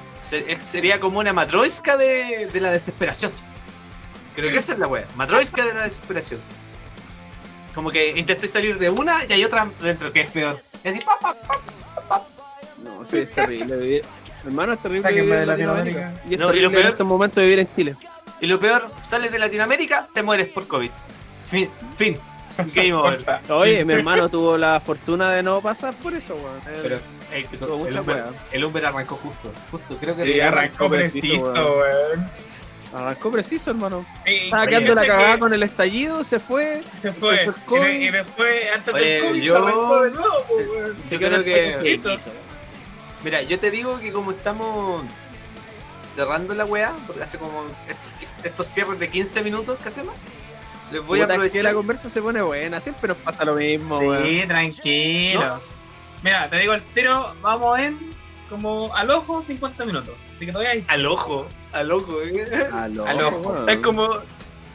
[0.58, 3.32] Sería como una matroisca de, de la desesperación.
[4.34, 6.40] Creo que esa es la wea, matroisca de la desesperación.
[7.74, 10.58] Como que intenté salir de una y hay otra dentro que es peor.
[10.84, 11.34] Y así, pa, pa,
[12.08, 12.22] pa.
[12.82, 14.04] No, sí, es terrible vivir.
[14.44, 16.00] Hermano, es terrible Sáquenme vivir de en Latinoamérica.
[16.00, 16.28] Latinoamérica.
[16.30, 17.96] Y es No, y lo terrible en peor- estos momentos vivir en Chile.
[18.40, 20.90] Y lo peor, sales de Latinoamérica, te mueres por COVID.
[21.48, 22.18] Fin, fin.
[22.74, 23.24] Game over.
[23.50, 26.60] Oye, mi hermano tuvo la fortuna de no pasar por eso, weón.
[26.82, 26.98] Pero
[27.58, 29.50] Tuvo el, mucha Uber, el Uber arrancó justo.
[29.70, 32.30] Justo, creo que Sí, arrancó preciso, weón.
[32.94, 34.04] Arrancó preciso, hermano.
[34.26, 36.82] Sí, Estaba quedando la cagada que con el estallido, se fue.
[37.00, 37.44] Se fue.
[37.90, 40.34] Y, y después, antes Oye, del COVID, yo- arrancó de nuevo,
[41.02, 41.16] Sí.
[41.18, 42.00] creo que-.
[43.24, 45.04] Mira, yo te digo que como estamos
[46.06, 48.12] cerrando la weá, porque hace como estos,
[48.44, 50.14] estos cierres de 15 minutos que hacemos,
[50.90, 51.62] les voy a es que aprovechar.
[51.62, 54.24] la conversa se pone buena, siempre nos pasa lo mismo, weón.
[54.26, 55.60] Sí, tranquilo.
[56.22, 57.98] Mira, te digo el tiro, vamos en
[58.50, 60.14] como al ojo 50 minutos.
[60.42, 60.84] Así que todavía hay.
[60.88, 62.20] Al ojo, al ojo.
[62.20, 62.68] eh.
[62.72, 63.04] Aló.
[63.04, 63.68] weón.
[63.68, 64.08] Es como,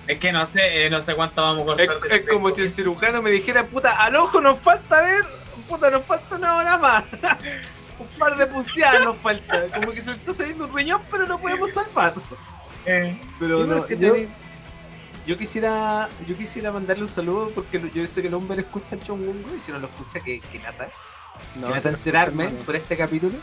[0.08, 2.10] Es que no sé, eh, no sé cuánto vamos a es, cortar.
[2.10, 5.26] de es como si el cirujano me dijera, puta, al ojo nos falta ver,
[5.68, 7.04] puta, nos falta una hora más.
[8.00, 9.68] un par de punciadas nos falta.
[9.76, 12.14] Como que se le está saliendo un riñón, pero no podemos salvar.
[12.86, 14.28] Eh, Pero Sí, no, porque yo, tenés-
[15.26, 19.00] yo quisiera yo quisiera mandarle un saludo porque yo sé que el hombre escucha a
[19.02, 20.88] Chongungo y si no lo escucha, que, que lata.
[21.56, 23.34] No, que lata enterarme por este capítulo.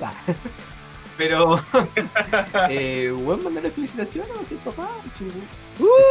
[1.17, 1.61] Pero,
[2.71, 4.89] eh, weón, mandarle felicitaciones a su papá.
[5.19, 5.45] Chongungo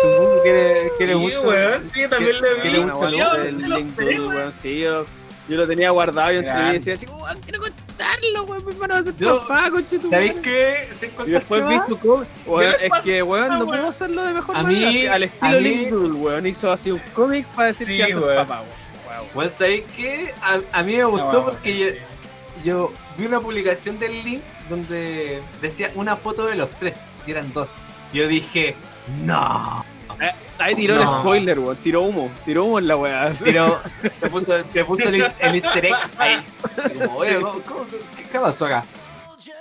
[0.02, 1.42] Chongungo quiere, quiere sí, mucho.
[1.42, 2.78] weón, sí, también le vi.
[2.94, 4.28] Bueno, el link weón.
[4.28, 5.06] weón, sí, yo,
[5.50, 6.74] yo lo tenía guardado y mí Grande.
[6.74, 10.10] decía así, weón, quiero contarlo, weón, mi hermano va a ser Yo- papá, conche tu
[10.10, 10.50] ¿Sabéis madre".
[10.90, 10.96] qué?
[10.98, 13.68] ¿Se Y después vi tu cómic, weón, es que, weón, no weón.
[13.68, 17.02] puedo hacerlo de mejor A manera, mí- al estilo Link Doodle, weón, hizo así un
[17.14, 18.36] cómic para decir Sí, que hace weón.
[18.48, 19.28] papá, weón.
[19.34, 20.34] Bueno, ¿sabéis qué?
[20.42, 21.88] A, a mí me gustó No, porque yo,
[22.64, 27.52] yo vi una publicación del link donde decía una foto de los tres y eran
[27.54, 27.70] dos.
[28.14, 28.76] Yo dije,
[29.24, 29.84] no.
[30.60, 33.34] Ahí tiró el spoiler, weón, tiró humo, tiró humo en la weá.
[33.44, 33.82] Pero
[34.20, 36.38] te puso, te puso el, el easter egg ahí.
[36.78, 38.84] Así como, oye, ¿cómo- cómo- qué, qué pasó acá?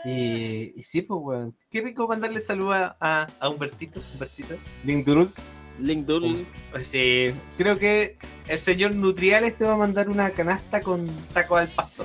[0.04, 1.56] Y, y sí, pues, weón.
[1.70, 4.00] Qué rico mandarle saludos a, a, Humbertito.
[4.12, 4.54] Humbertito.
[4.84, 5.36] Link Doodles.
[5.78, 10.80] Link Doodle, Pues sí, creo que el señor Nutriales te va a mandar una canasta
[10.82, 12.04] con taco al paso.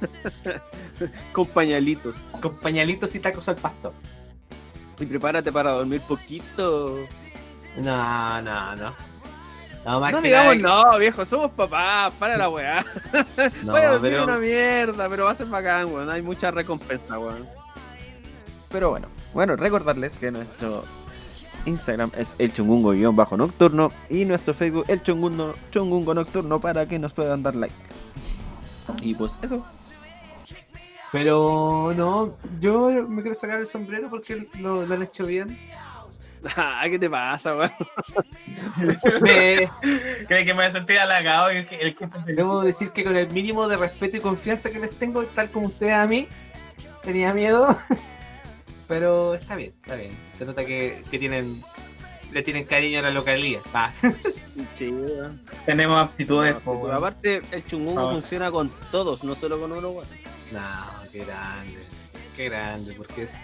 [1.32, 2.22] Con pañalitos.
[2.40, 3.92] Con pañalitos y tacos al pastor.
[4.98, 6.98] Y prepárate para dormir poquito.
[7.76, 8.94] No, no, no.
[9.84, 12.84] No, más No que digamos nada no, viejo, somos papás, para la weá.
[13.62, 16.10] No, Voy a dormir pero- una mierda, pero va a ser bacán, weón.
[16.10, 17.46] Hay mucha recompensa, weón.
[18.68, 20.82] Pero bueno, bueno, recordarles que nuestro
[21.66, 27.42] Instagram es el chungungo-nocturno y nuestro Facebook el chungungo, chungungo nocturno para que nos puedan
[27.44, 27.74] dar like.
[29.02, 29.64] Y pues eso.
[31.12, 35.56] Pero no, yo me quiero sacar el sombrero porque lo, lo han hecho bien.
[36.54, 37.70] Ah, ¿qué te pasa, weón?
[39.22, 39.68] Me-
[40.28, 42.90] Cree que me voy a sentir halagado y el que, el que te debo decir
[42.92, 46.06] que con el mínimo de respeto y confianza que les tengo, tal como ustedes a
[46.06, 46.28] mí,
[47.02, 47.76] tenía miedo.
[48.86, 50.16] Pero está bien, está bien.
[50.30, 51.62] Se nota que, que tienen
[52.32, 53.62] le tienen cariño a la localidad.
[53.74, 53.90] Ah,
[54.72, 54.94] Sí,
[55.64, 56.54] tenemos aptitudes.
[56.64, 60.06] No, aparte, el chungungo funciona con todos, no solo con uno, weón.
[60.52, 61.78] No, qué grande.
[62.36, 63.34] Qué grande, porque es,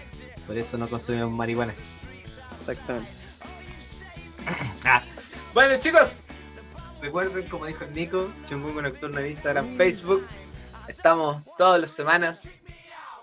[0.47, 1.75] por eso no consumimos marihuana.
[2.59, 3.11] Exactamente.
[4.85, 5.01] Ah.
[5.55, 6.25] Bueno, chicos,
[7.01, 10.27] recuerden, como dijo el Nico, Chungungo Nocturno en Instagram, Facebook.
[10.89, 12.51] Estamos todas las semanas.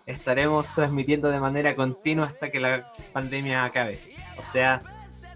[0.06, 4.16] Estaremos transmitiendo de manera continua hasta que la pandemia acabe.
[4.38, 4.82] O sea,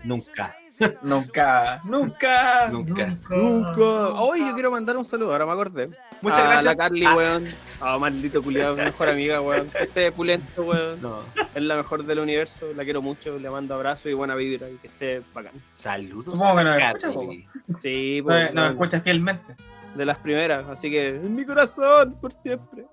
[0.03, 0.55] nunca.
[1.01, 3.15] Nunca, nunca, Nunca.
[3.29, 3.81] Nunca.
[4.21, 5.87] Oye, yo quiero mandar un saludo, ahora me acordé.
[6.21, 6.63] Muchas a gracias.
[6.65, 7.45] la Carly, Ah, weón.
[7.81, 9.69] Ah, maldito culiado, mejor amiga, weón.
[9.79, 11.01] Este pulento, weón.
[11.01, 11.19] no.
[11.53, 14.75] Es la mejor del universo, la quiero mucho, le mando abrazos y buena vibra y
[14.77, 15.51] que esté bacán.
[15.71, 16.37] Saludos.
[16.37, 16.63] Supongo que a
[16.93, 19.55] nos escucha, Sí, No, pues, no weón, escucha fielmente.
[19.95, 22.85] de las primeras, así que en mi corazón, por siempre.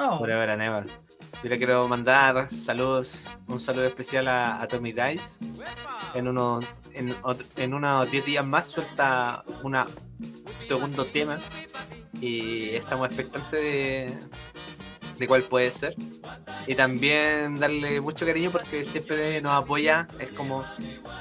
[0.00, 0.86] Oh, ahora, never.
[1.42, 5.40] Yo le quiero mandar saludos, un saludo especial a, a Tommy Dice.
[6.14, 6.60] En uno,
[6.94, 7.12] en,
[7.56, 9.76] en unos 10 días más suelta un
[10.60, 11.40] segundo tema
[12.20, 14.18] y estamos expectantes de,
[15.18, 15.94] de cuál puede ser.
[16.66, 20.06] Y también darle mucho cariño porque siempre nos apoya.
[20.18, 20.64] Es como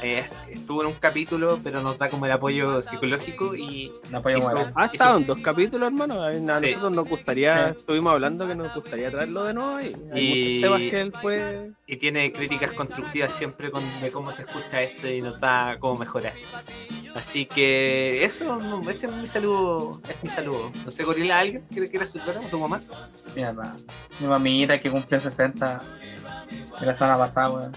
[0.01, 4.37] eh, estuvo en un capítulo, pero nos da como el apoyo psicológico y no apoyo
[4.37, 4.73] hizo- moral.
[4.75, 6.23] Ha estado en dos capítulos, hermano.
[6.23, 6.41] A Sí.
[6.41, 7.75] nosotros nos gustaría, Sí.
[7.79, 11.11] estuvimos hablando que nos gustaría traerlo de nuevo y hay Y- muchos temas que él
[11.11, 11.71] puede.
[11.87, 15.97] y tiene críticas constructivas siempre con de cómo se escucha esto y nos da cómo
[15.97, 16.33] mejorar.
[17.15, 20.71] Así que eso, ese es mi saludo, es mi saludo.
[20.85, 22.79] No sé, Gorila, ¿alguien quiere quiere saludar a tu mamá?
[23.35, 23.75] Mierda.
[24.19, 25.81] Mi mamita que cumplió 60
[26.79, 27.71] de la semana pasada, weón.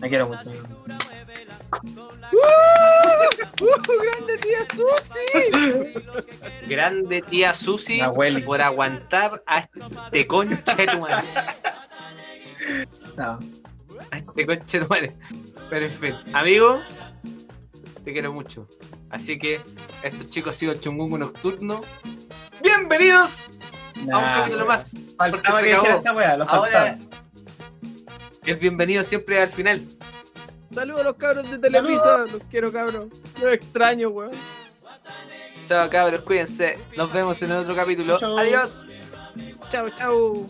[0.00, 0.50] Me quiero mucho.
[2.32, 3.66] ¡Uh,
[4.02, 5.92] grande tía Susi!
[6.66, 8.00] Grande tía Susi
[8.44, 11.24] por aguantar a este conche de tu madre.
[13.16, 13.38] No.
[14.10, 15.16] A este conche de tu madre.
[15.68, 16.80] Pero en fin, amigo,
[18.04, 18.66] te quiero mucho.
[19.10, 19.60] Así que
[20.02, 21.82] estos chicos ha sido el chungungo nocturno.
[22.62, 23.50] Bienvenidos
[23.96, 24.92] a un Nah, capítulo más.
[25.16, 25.98] Faltaba porque que se dijera acabó.
[25.98, 26.98] esta weá, lo Ahora faltaba.
[28.46, 29.82] el bienvenido siempre al final.
[30.72, 33.08] Saludos a los cabros de Televisa, los quiero cabros.
[33.42, 34.30] Los extraño, weón.
[35.66, 36.78] Chao cabros, cuídense.
[36.96, 38.18] Nos vemos en el otro capítulo.
[38.38, 38.86] Adiós.
[39.68, 40.46] Chao, chao.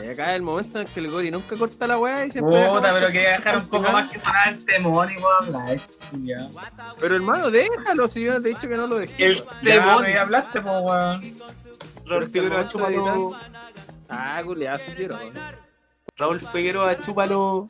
[0.00, 2.66] Y acá es el momento en que el Gori nunca corta la weá y siempre.
[2.68, 5.78] Puta, pero que- quería dejar un poco más que sonar el temón y puedo hablar.
[6.22, 6.48] Ya.
[7.00, 9.24] Pero hermano, déjalo, si yo te he dicho que no lo dejé.
[9.26, 10.04] El temón.
[10.06, 11.34] ya hablaste, po, weón.
[12.06, 13.30] Raúl Figueroa, chúpalo.
[14.08, 15.18] Ah, culiado, quiero.
[16.16, 17.68] Raúl Figueroa, chúpalo.